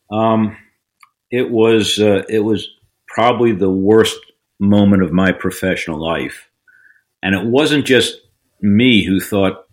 [0.09, 0.57] Um,
[1.33, 2.69] it was uh, it was
[3.07, 4.19] probably the worst
[4.59, 6.47] moment of my professional life,
[7.23, 8.19] and it wasn't just
[8.61, 9.65] me who thought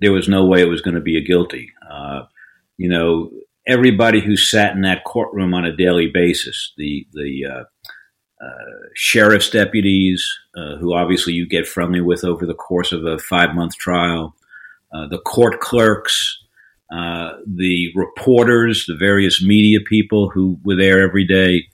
[0.00, 1.72] there was no way it was going to be a guilty.
[1.88, 2.22] Uh,
[2.76, 3.30] you know,
[3.64, 7.64] everybody who sat in that courtroom on a daily basis, the the uh,
[8.44, 13.18] uh, sheriff's deputies, uh, who obviously you get friendly with over the course of a
[13.18, 14.34] five month trial,
[14.92, 16.43] uh, the court clerks,
[16.92, 21.66] uh, the reporters, the various media people who were there every day.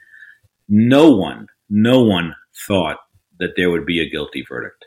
[0.68, 2.34] No one, no one
[2.66, 2.98] thought
[3.38, 4.86] that there would be a guilty verdict.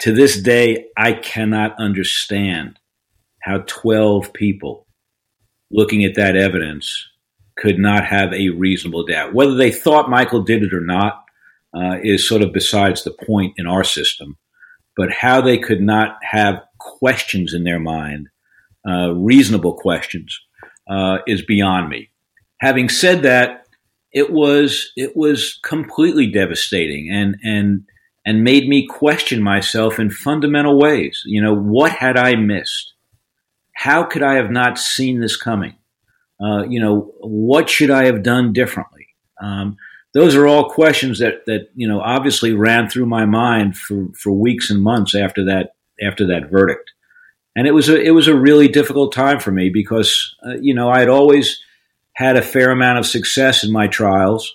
[0.00, 2.78] to this day, I cannot understand
[3.42, 4.86] how 12 people
[5.70, 7.08] looking at that evidence
[7.56, 9.34] could not have a reasonable doubt.
[9.34, 11.24] Whether they thought Michael did it or not
[11.74, 14.36] uh, is sort of besides the point in our system.
[14.96, 18.28] But how they could not have questions in their mind,
[18.88, 20.40] uh, reasonable questions,
[20.88, 22.10] uh, is beyond me.
[22.60, 23.66] Having said that,
[24.12, 27.82] it was it was completely devastating and and
[28.24, 31.22] and made me question myself in fundamental ways.
[31.24, 32.94] You know, what had I missed?
[33.74, 35.76] How could I have not seen this coming?
[36.40, 39.06] Uh, you know, what should I have done differently?
[39.40, 39.76] Um,
[40.14, 44.32] those are all questions that that you know obviously ran through my mind for for
[44.32, 46.92] weeks and months after that after that verdict,
[47.58, 50.74] and it was a it was a really difficult time for me because uh, you
[50.74, 51.60] know I had always
[52.12, 54.54] had a fair amount of success in my trials,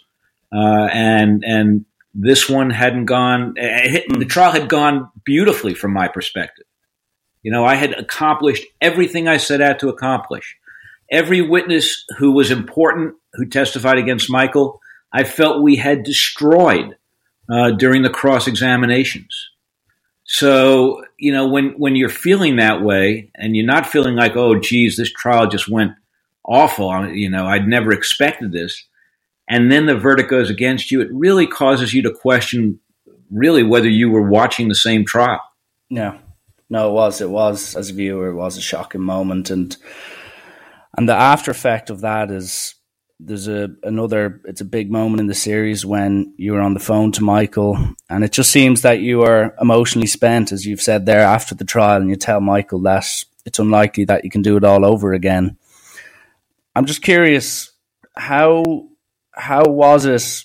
[0.53, 3.55] uh, and and this one hadn't gone.
[3.55, 6.65] The trial had gone beautifully from my perspective.
[7.41, 10.55] You know, I had accomplished everything I set out to accomplish.
[11.11, 14.79] Every witness who was important who testified against Michael,
[15.11, 16.95] I felt we had destroyed
[17.51, 19.49] uh, during the cross examinations.
[20.33, 24.59] So, you know, when, when you're feeling that way and you're not feeling like, oh,
[24.59, 25.91] geez, this trial just went
[26.43, 27.07] awful.
[27.07, 28.83] You know, I'd never expected this.
[29.47, 31.01] And then the verdict goes against you.
[31.01, 32.79] It really causes you to question
[33.29, 35.39] really whether you were watching the same trial.
[35.91, 36.17] Yeah.
[36.67, 37.21] No, it was.
[37.21, 39.77] It was as a viewer, it was a shocking moment, and
[40.97, 42.73] and the after effect of that is
[43.25, 44.41] there's a another.
[44.45, 47.77] It's a big moment in the series when you were on the phone to Michael,
[48.09, 51.63] and it just seems that you are emotionally spent, as you've said there after the
[51.65, 53.05] trial, and you tell Michael that
[53.45, 55.57] it's unlikely that you can do it all over again.
[56.75, 57.71] I'm just curious
[58.15, 58.87] how
[59.31, 60.43] how was it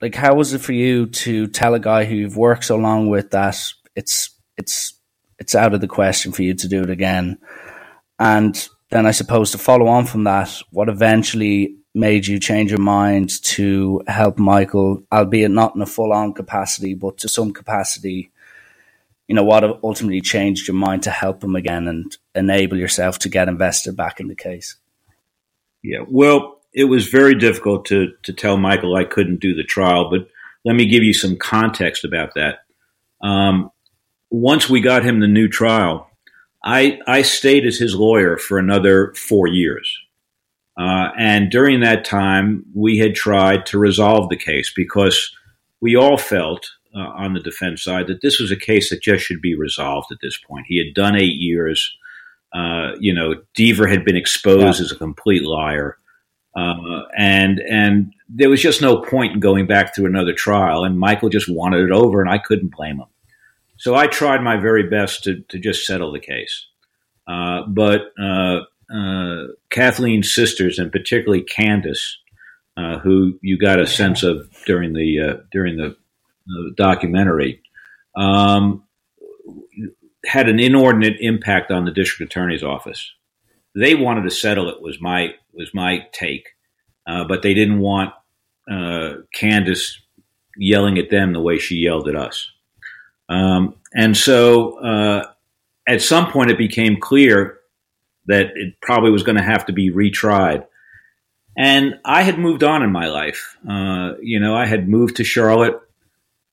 [0.00, 3.08] like how was it for you to tell a guy who you've worked so long
[3.08, 3.56] with that
[3.94, 4.94] it's it's
[5.38, 7.38] it's out of the question for you to do it again
[8.18, 12.80] and then i suppose to follow on from that what eventually made you change your
[12.80, 18.30] mind to help michael albeit not in a full-on capacity but to some capacity
[19.28, 23.28] you know what ultimately changed your mind to help him again and enable yourself to
[23.28, 24.76] get invested back in the case
[25.86, 30.10] yeah, well, it was very difficult to to tell Michael I couldn't do the trial,
[30.10, 30.28] but
[30.64, 32.58] let me give you some context about that.
[33.22, 33.70] Um,
[34.28, 36.10] once we got him the new trial,
[36.64, 39.98] I I stayed as his lawyer for another four years,
[40.78, 45.34] uh, and during that time we had tried to resolve the case because
[45.80, 49.24] we all felt uh, on the defense side that this was a case that just
[49.24, 50.66] should be resolved at this point.
[50.68, 51.96] He had done eight years.
[52.54, 54.84] Uh, you know, Deaver had been exposed yeah.
[54.84, 55.98] as a complete liar.
[56.56, 60.84] Uh, and and there was just no point in going back through another trial.
[60.84, 63.06] And Michael just wanted it over, and I couldn't blame him.
[63.78, 66.66] So I tried my very best to to just settle the case.
[67.28, 68.60] Uh, but uh,
[68.92, 72.18] uh Kathleen's sisters, and particularly Candace,
[72.76, 75.96] uh, who you got a sense of during the during the,
[76.46, 77.60] the documentary,
[78.16, 78.84] um,
[80.26, 83.12] had an inordinate impact on the district attorney's office.
[83.74, 86.48] They wanted to settle it was my was my take,
[87.06, 88.12] uh, but they didn't want
[88.70, 90.00] uh, Candace
[90.56, 92.50] yelling at them the way she yelled at us.
[93.28, 95.26] Um, and so uh,
[95.86, 97.58] at some point it became clear
[98.26, 100.66] that it probably was going to have to be retried.
[101.56, 103.56] And I had moved on in my life.
[103.68, 105.80] Uh, you know, I had moved to Charlotte.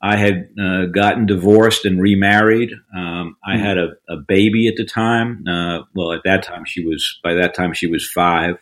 [0.01, 2.71] I had uh, gotten divorced and remarried.
[2.95, 5.45] Um, I had a, a, baby at the time.
[5.47, 7.19] Uh, well, at that time she was.
[7.23, 8.57] By that time she was five,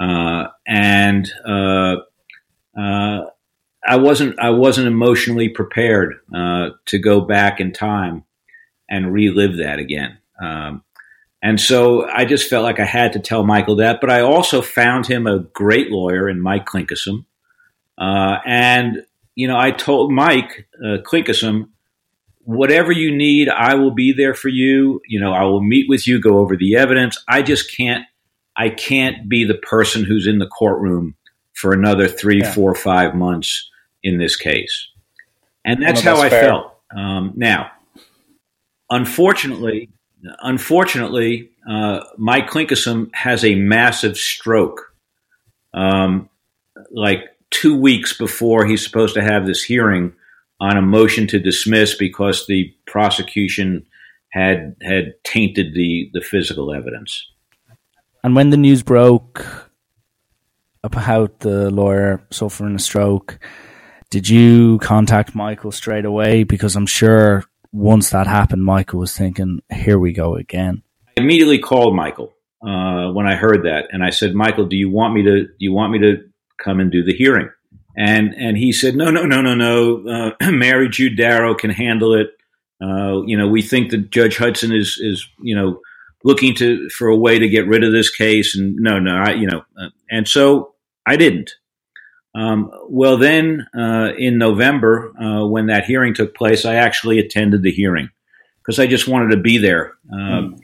[0.00, 1.96] uh, and uh,
[2.76, 3.26] uh,
[3.88, 4.38] I wasn't.
[4.38, 8.24] I wasn't emotionally prepared uh, to go back in time
[8.88, 10.18] and relive that again.
[10.40, 10.84] Um,
[11.42, 14.00] and so I just felt like I had to tell Michael that.
[14.00, 17.24] But I also found him a great lawyer in Mike Klinkosum.
[17.98, 21.68] and you know, I told Mike uh, Klinkosum,
[22.40, 25.00] whatever you need, I will be there for you.
[25.06, 27.22] You know, I will meet with you, go over the evidence.
[27.26, 28.04] I just can't,
[28.56, 31.14] I can't be the person who's in the courtroom
[31.54, 32.52] for another three, yeah.
[32.52, 33.70] four, five months
[34.08, 34.88] in this case.
[35.64, 36.44] And that's well, that's how fair.
[36.44, 36.74] I felt.
[36.96, 37.70] Um, now,
[38.90, 39.90] unfortunately,
[40.40, 44.94] unfortunately, uh, Mike Klinkosum has a massive stroke.
[45.74, 46.28] Um,
[46.90, 50.14] like two weeks before he's supposed to have this hearing
[50.60, 53.84] on a motion to dismiss because the prosecution
[54.30, 57.30] had had tainted the the physical evidence.
[58.24, 59.44] And when the news broke
[60.82, 63.38] about the lawyer suffering a stroke,
[64.10, 66.44] did you contact Michael straight away?
[66.44, 70.82] Because I'm sure once that happened, Michael was thinking, "Here we go again."
[71.16, 72.32] I immediately called Michael
[72.62, 75.42] uh, when I heard that, and I said, "Michael, do you want me to?
[75.44, 76.24] Do you want me to
[76.62, 77.50] come and do the hearing?"
[77.96, 80.34] And and he said, "No, no, no, no, no.
[80.40, 82.30] Uh, Mary Jude Darrow can handle it.
[82.80, 85.80] Uh, you know, we think that Judge Hudson is is you know
[86.24, 89.32] looking to for a way to get rid of this case, and no, no, I,
[89.32, 91.50] you know, uh, and so I didn't."
[92.38, 97.62] Um, well, then uh, in November, uh, when that hearing took place, I actually attended
[97.62, 98.10] the hearing
[98.62, 100.56] because I just wanted to be there um,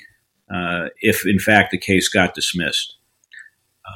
[0.50, 0.90] mm.
[1.00, 2.96] if, in fact, the case got dismissed.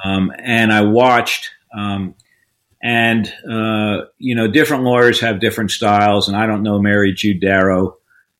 [0.03, 2.15] Um, and I watched, um,
[2.83, 7.41] and uh, you know, different lawyers have different styles, and I don't know Mary Jude
[7.41, 7.97] Darrow,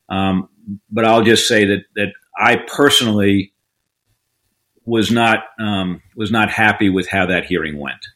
[0.08, 0.48] um,
[0.90, 3.52] but I'll just say that that I personally
[4.84, 8.06] was not um, was not happy with how that hearing went.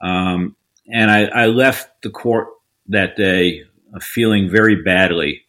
[0.00, 0.56] Um,
[0.92, 2.48] and I, I, left the court
[2.88, 3.64] that day
[4.00, 5.42] feeling very badly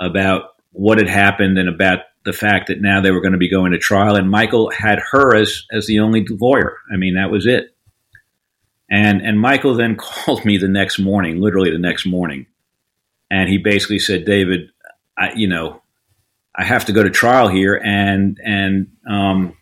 [0.00, 3.50] about what had happened and about the fact that now they were going to be
[3.50, 4.14] going to trial.
[4.14, 6.78] And Michael had her as, as the only lawyer.
[6.92, 7.74] I mean, that was it.
[8.90, 12.46] And, and Michael then called me the next morning, literally the next morning.
[13.30, 14.70] And he basically said, David,
[15.16, 15.82] I, you know,
[16.54, 19.56] I have to go to trial here and, and, um,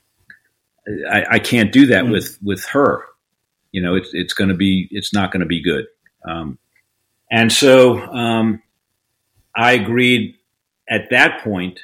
[1.10, 2.12] I, I can't do that mm.
[2.12, 3.04] with, with her
[3.72, 5.86] you know, it's it's going to be it's not going to be good.
[6.24, 6.58] Um,
[7.30, 8.62] and so um,
[9.54, 10.36] I agreed
[10.88, 11.80] at that point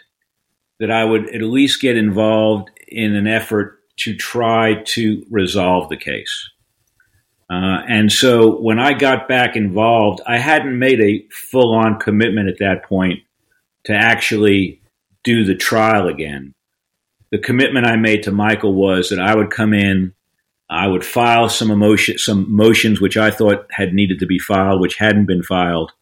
[0.80, 5.96] that I would at least get involved in an effort to try to resolve the
[5.96, 6.50] case.
[7.50, 12.48] Uh, and so when I got back involved, I hadn't made a full on commitment
[12.48, 13.20] at that point
[13.84, 14.80] to actually
[15.22, 16.54] do the trial again.
[17.30, 20.13] The commitment I made to Michael was that I would come in
[20.70, 24.80] I would file some emotion, some motions which I thought had needed to be filed,
[24.80, 25.92] which hadn't been filed.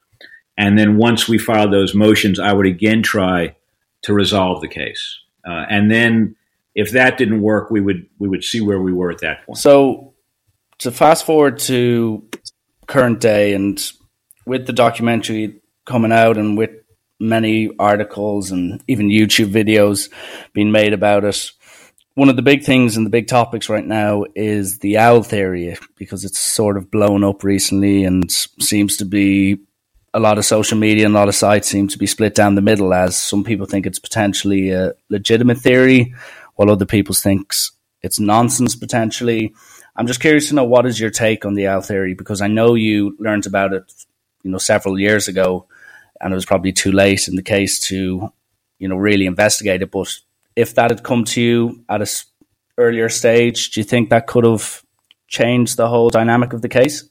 [0.56, 3.56] And then once we filed those motions, I would again try
[4.02, 5.18] to resolve the case.
[5.46, 6.36] Uh, and then
[6.74, 9.58] if that didn't work, we would we would see where we were at that point.
[9.58, 10.14] So
[10.78, 12.28] to fast forward to
[12.86, 13.82] current day, and
[14.46, 16.70] with the documentary coming out, and with
[17.18, 20.10] many articles and even YouTube videos
[20.52, 21.50] being made about it,
[22.14, 25.76] one of the big things and the big topics right now is the owl theory
[25.96, 29.58] because it's sort of blown up recently and seems to be
[30.14, 32.54] a lot of social media and a lot of sites seem to be split down
[32.54, 36.14] the middle as some people think it's potentially a legitimate theory
[36.56, 37.54] while other people think
[38.02, 39.54] it's nonsense potentially.
[39.96, 42.46] I'm just curious to know what is your take on the owl theory because i
[42.46, 43.90] know you learned about it
[44.42, 45.66] you know several years ago
[46.20, 48.32] and it was probably too late in the case to
[48.78, 50.08] you know really investigate it but
[50.56, 52.06] if that had come to you at a
[52.78, 54.82] earlier stage, do you think that could have
[55.28, 57.08] changed the whole dynamic of the case?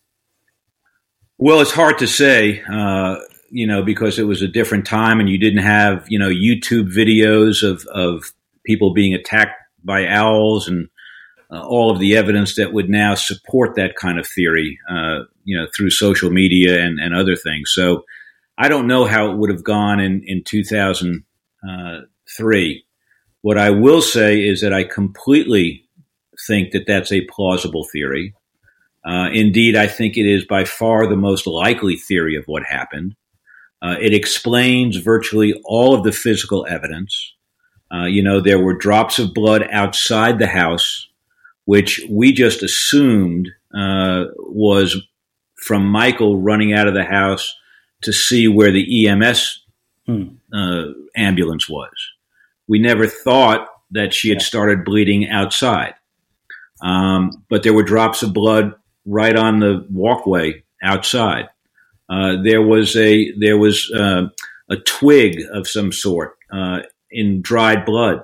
[1.38, 3.18] Well, it's hard to say, uh,
[3.50, 6.94] you know, because it was a different time and you didn't have, you know, YouTube
[6.94, 8.32] videos of, of
[8.66, 10.88] people being attacked by owls and
[11.52, 15.58] uh, all of the evidence that would now support that kind of theory, uh, you
[15.58, 17.72] know, through social media and, and other things.
[17.74, 18.04] So
[18.58, 22.86] I don't know how it would have gone in, in 2003.
[23.42, 25.86] What I will say is that I completely
[26.48, 28.36] think that that's a plausible theory.
[29.04, 33.16] Uh, indeed, I think it is by far the most likely theory of what happened.
[33.82, 37.34] Uh, it explains virtually all of the physical evidence.
[37.92, 41.08] Uh, you know, there were drops of blood outside the house,
[41.66, 45.02] which we just assumed uh, was
[45.56, 47.56] from Michael running out of the house
[48.04, 49.64] to see where the EMS
[50.06, 50.24] hmm.
[50.54, 51.89] Uh, ambulance was
[52.72, 55.93] we never thought that she had started bleeding outside.
[56.82, 61.49] Um, but there were drops of blood right on the walkway outside.
[62.09, 64.28] Uh, there was a there was uh,
[64.69, 66.80] a twig of some sort uh,
[67.11, 68.24] in dried blood,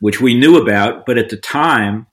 [0.00, 2.06] which we knew about, but at the time,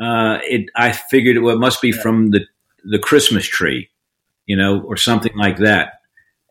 [0.00, 2.46] uh, it I figured it, well, it must be from the
[2.82, 3.90] the Christmas tree,
[4.46, 6.00] you know, or something like that.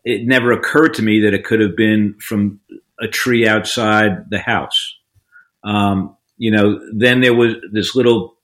[0.04, 2.60] It never occurred to me that it could have been from
[3.00, 4.96] a tree outside the house.
[5.64, 8.36] Um, you know, then there was this little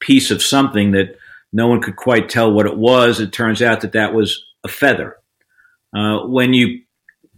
[0.00, 1.16] piece of something that
[1.52, 3.20] no one could quite tell what it was.
[3.20, 5.16] It turns out that that was a feather.
[5.94, 6.82] Uh, when you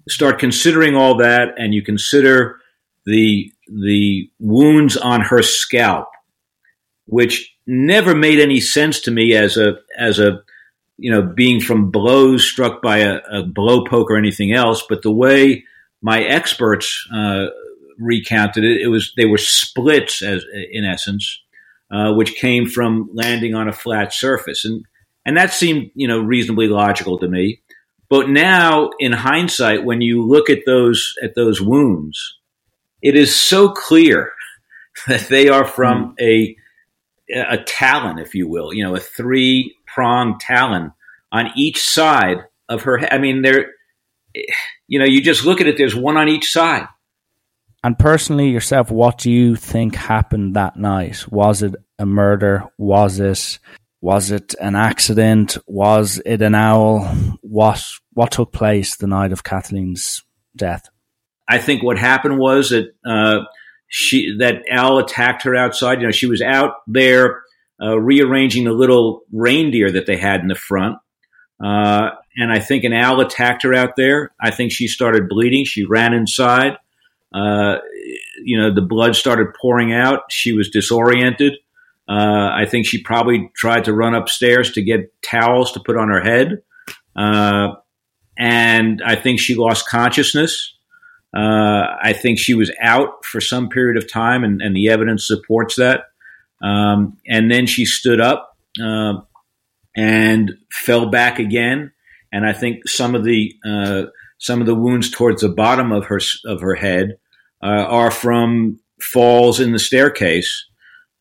[0.08, 2.60] start considering all that and you consider
[3.06, 6.08] the the wounds on her scalp,
[7.06, 10.42] which never made any sense to me as a as a
[10.98, 15.02] you know being from blows struck by a, a blow poke or anything else, but
[15.02, 15.64] the way
[16.04, 17.46] my experts uh,
[17.98, 18.82] recounted it.
[18.82, 21.42] It was they were splits, as in essence,
[21.90, 24.84] uh, which came from landing on a flat surface, and
[25.24, 27.62] and that seemed you know reasonably logical to me.
[28.10, 32.36] But now, in hindsight, when you look at those at those wounds,
[33.00, 34.30] it is so clear
[35.06, 36.22] that they are from mm.
[36.22, 36.56] a
[37.34, 40.92] a talon, if you will, you know, a three pronged talon
[41.32, 43.10] on each side of her.
[43.10, 43.70] I mean, there,
[44.86, 45.76] you know, you just look at it.
[45.76, 46.86] There's one on each side.
[47.82, 51.30] And personally, yourself, what do you think happened that night?
[51.30, 52.64] Was it a murder?
[52.78, 53.58] Was it
[54.00, 55.56] was it an accident?
[55.66, 57.04] Was it an owl?
[57.40, 60.22] What what took place the night of Kathleen's
[60.56, 60.88] death?
[61.48, 63.44] I think what happened was that uh,
[63.88, 66.00] she that owl attacked her outside.
[66.00, 67.42] You know, she was out there
[67.82, 70.98] uh, rearranging the little reindeer that they had in the front,
[71.62, 74.32] uh, and I think an owl attacked her out there.
[74.40, 75.64] I think she started bleeding.
[75.64, 76.76] She ran inside.
[77.32, 77.76] Uh,
[78.42, 80.30] you know, the blood started pouring out.
[80.30, 81.54] She was disoriented.
[82.08, 86.08] Uh, I think she probably tried to run upstairs to get towels to put on
[86.08, 86.62] her head.
[87.16, 87.74] Uh,
[88.36, 90.74] and I think she lost consciousness.
[91.34, 95.26] Uh, I think she was out for some period of time, and, and the evidence
[95.26, 96.04] supports that.
[96.62, 99.14] Um, and then she stood up uh,
[99.96, 101.92] and fell back again.
[102.34, 104.06] And I think some of the uh,
[104.38, 107.18] some of the wounds towards the bottom of her of her head
[107.62, 110.66] uh, are from falls in the staircase.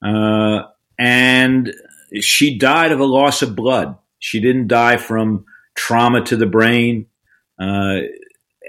[0.03, 0.63] Uh,
[0.97, 1.73] and
[2.21, 3.97] she died of a loss of blood.
[4.19, 5.45] She didn't die from
[5.75, 7.07] trauma to the brain.
[7.59, 7.99] Uh,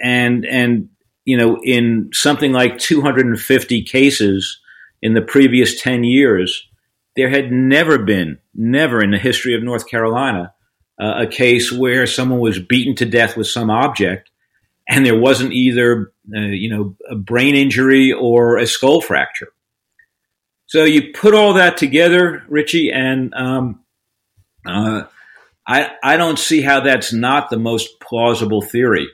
[0.03, 0.89] and, and,
[1.25, 4.61] you know, in something like 250 cases
[5.03, 6.69] in the previous 10 years,
[7.17, 10.54] there had never been, never in the history of North Carolina,
[11.01, 14.31] uh, a case where someone was beaten to death with some object
[14.89, 19.49] and there wasn't either, uh, you know, a brain injury or a skull fracture.
[20.67, 23.85] So you put all that together, Richie, and um,
[24.67, 25.05] uh,
[25.67, 29.09] I I don't see how that's not the most plausible theory,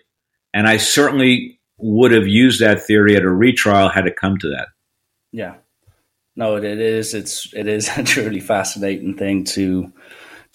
[0.55, 4.49] and I certainly would have used that theory at a retrial had it come to
[4.51, 4.69] that.
[5.33, 5.57] Yeah,
[6.37, 7.15] no, it, it is.
[7.15, 9.93] It's it is a truly fascinating thing to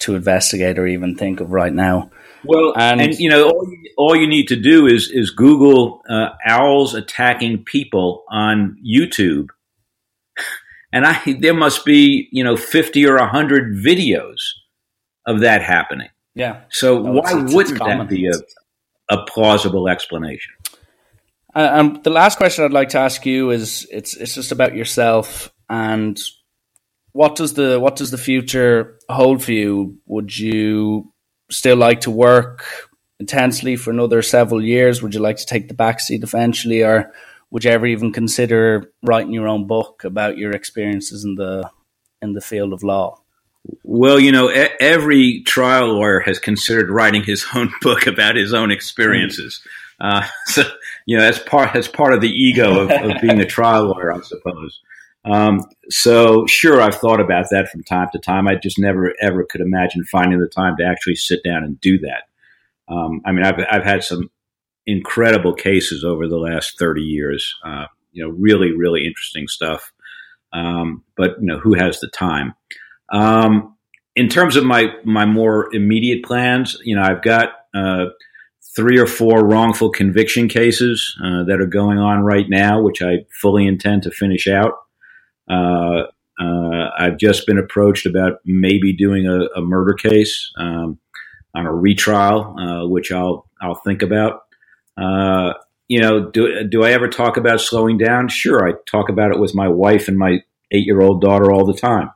[0.00, 2.10] to investigate or even think of right now.
[2.44, 6.02] Well, and, and you know, all you, all you, need to do is is Google
[6.08, 9.48] uh, owls attacking people on YouTube,
[10.92, 14.36] and I there must be you know fifty or hundred videos
[15.26, 16.08] of that happening.
[16.34, 16.60] Yeah.
[16.70, 20.52] So no, why it's, wouldn't it's that be a, a plausible explanation?
[21.54, 24.76] Uh, um, the last question I'd like to ask you is it's it's just about
[24.76, 26.20] yourself and
[27.16, 29.98] what does the what does the future hold for you?
[30.06, 31.12] Would you
[31.50, 32.66] still like to work
[33.18, 35.02] intensely for another several years?
[35.02, 37.10] Would you like to take the backseat eventually, or
[37.50, 41.70] would you ever even consider writing your own book about your experiences in the
[42.20, 43.18] in the field of law?
[43.82, 44.48] Well, you know,
[44.78, 49.62] every trial lawyer has considered writing his own book about his own experiences.
[49.98, 50.64] Uh, so,
[51.06, 54.12] you know, that's part that's part of the ego of, of being a trial lawyer,
[54.12, 54.80] I suppose.
[55.26, 55.60] Um,
[55.90, 58.46] so, sure, I've thought about that from time to time.
[58.46, 61.98] I just never ever could imagine finding the time to actually sit down and do
[61.98, 62.24] that.
[62.88, 64.30] Um, I mean, I've I've had some
[64.86, 67.54] incredible cases over the last thirty years.
[67.64, 69.92] Uh, you know, really, really interesting stuff.
[70.52, 72.54] Um, but you know, who has the time?
[73.12, 73.76] Um,
[74.14, 78.06] in terms of my my more immediate plans, you know, I've got uh,
[78.74, 83.24] three or four wrongful conviction cases uh, that are going on right now, which I
[83.40, 84.74] fully intend to finish out.
[85.48, 86.04] Uh,
[86.38, 90.98] uh, I've just been approached about maybe doing a, a murder case um,
[91.54, 94.42] on a retrial, uh, which I'll I'll think about.
[94.96, 95.54] Uh,
[95.88, 98.28] you know, do do I ever talk about slowing down?
[98.28, 100.40] Sure, I talk about it with my wife and my
[100.72, 102.10] eight year old daughter all the time,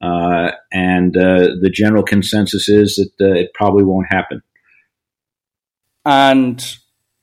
[0.00, 4.42] uh, and uh, the general consensus is that it probably won't happen.
[6.04, 6.62] And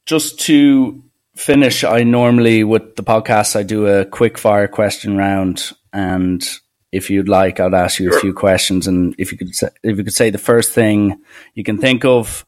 [0.05, 1.03] just to
[1.35, 6.43] finish, I normally with the podcast I do a quick fire question round, and
[6.91, 8.17] if you'd like, I'd ask you sure.
[8.17, 11.21] a few questions, and if you could say, if you could say the first thing
[11.53, 12.45] you can think of.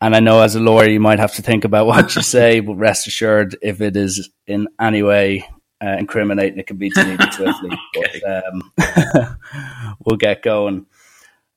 [0.00, 2.60] And I know as a lawyer, you might have to think about what you say,
[2.60, 5.48] but rest assured, if it is in any way
[5.82, 7.70] uh, incriminating, it can be deleted swiftly.
[7.96, 8.20] okay.
[8.22, 9.36] But um,
[10.04, 10.86] we'll get going.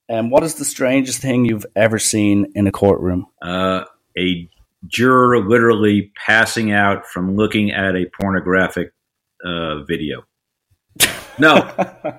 [0.10, 3.28] Um, what is the strangest thing you've ever seen in a courtroom?
[3.42, 3.84] Uh,
[4.18, 4.50] a
[4.88, 8.94] juror literally passing out from looking at a pornographic
[9.44, 10.24] uh, video.
[11.40, 11.72] No,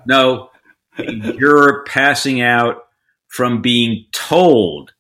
[0.07, 0.51] no,
[0.97, 2.85] juror passing out
[3.29, 4.93] from being told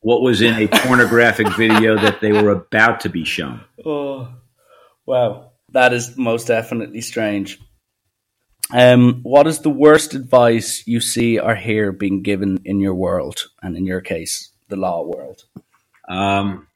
[0.00, 3.60] what was in a pornographic video that they were about to be shown.
[3.86, 4.28] Oh,
[5.04, 5.50] wow.
[5.72, 7.60] That is most definitely strange.
[8.72, 13.48] Um, what is the worst advice you see or hear being given in your world,
[13.62, 15.44] and in your case, the law world?
[16.08, 16.66] Um,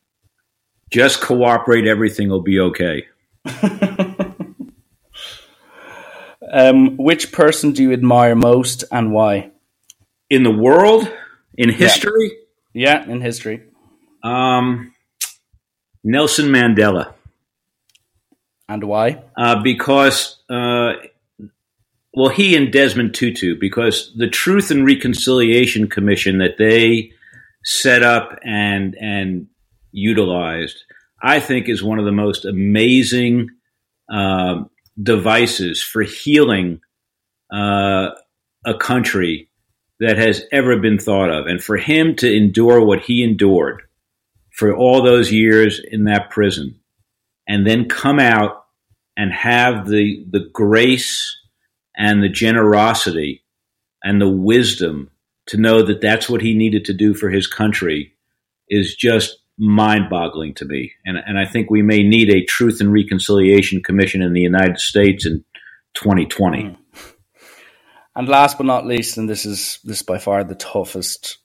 [0.91, 3.07] just cooperate, everything will be okay.
[6.53, 9.51] um, which person do you admire most and why?
[10.31, 11.11] In the world,
[11.57, 12.33] in history?
[12.73, 13.63] Yeah, yeah in history.
[14.23, 14.95] Um,
[16.05, 17.15] Nelson Mandela.
[18.69, 19.23] And why?
[19.37, 20.93] Uh, because, uh,
[22.13, 27.13] well, he and Desmond Tutu, because the Truth and Reconciliation Commission that they
[27.65, 29.49] set up and and
[29.93, 30.85] utilized,
[31.23, 33.49] I think, is one of the most amazing
[34.13, 34.65] uh,
[35.01, 36.81] devices for healing
[37.53, 38.11] uh,
[38.65, 39.49] a country
[40.01, 41.47] that has ever been thought of.
[41.47, 43.83] And for him to endure what he endured
[44.53, 46.79] for all those years in that prison
[47.47, 48.65] and then come out
[49.17, 51.37] and have the, the grace
[51.97, 53.45] and the generosity
[54.03, 55.11] and the wisdom
[55.47, 58.13] to know that that's what he needed to do for his country
[58.69, 60.93] is just mind boggling to me.
[61.05, 64.79] And, and I think we may need a Truth and Reconciliation Commission in the United
[64.79, 65.45] States in
[65.95, 66.63] 2020.
[66.63, 66.77] Mm.
[68.15, 71.39] And last but not least, and this is this is by far the toughest,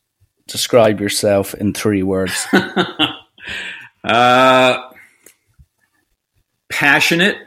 [0.47, 2.47] describe yourself in three words.
[4.03, 4.77] uh,
[6.71, 7.37] passionate,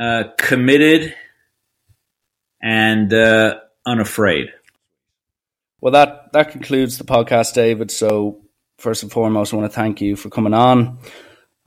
[0.00, 1.14] uh, committed,
[2.62, 4.48] and uh, unafraid.
[5.82, 7.90] Well, that that concludes the podcast, David.
[7.90, 8.40] So
[8.78, 10.98] first and foremost, I want to thank you for coming on.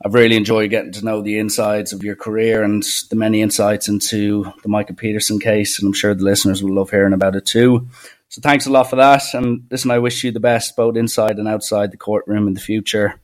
[0.04, 3.88] I've really enjoyed getting to know the insides of your career and the many insights
[3.88, 7.46] into the Michael Peterson case, and I'm sure the listeners will love hearing about it
[7.46, 7.88] too.
[8.28, 9.22] So thanks a lot for that.
[9.34, 12.60] And listen, I wish you the best both inside and outside the courtroom in the
[12.60, 13.20] future.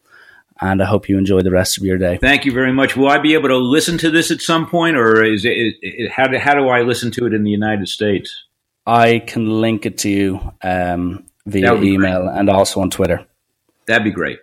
[0.61, 2.18] And I hope you enjoy the rest of your day.
[2.18, 2.97] Thank you very much.
[2.97, 6.11] Will I be able to listen to this at some point, or is it, it,
[6.11, 8.45] how, do, how do I listen to it in the United States?
[8.84, 12.39] I can link it to you um, via email great.
[12.39, 13.24] and also on Twitter.
[13.89, 14.39] That'd be great.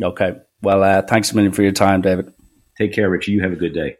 [0.00, 0.32] Okay.
[0.62, 2.32] Well, uh, thanks a million for your time, David.
[2.78, 3.32] Take care, Richie.
[3.32, 3.96] You have a good day.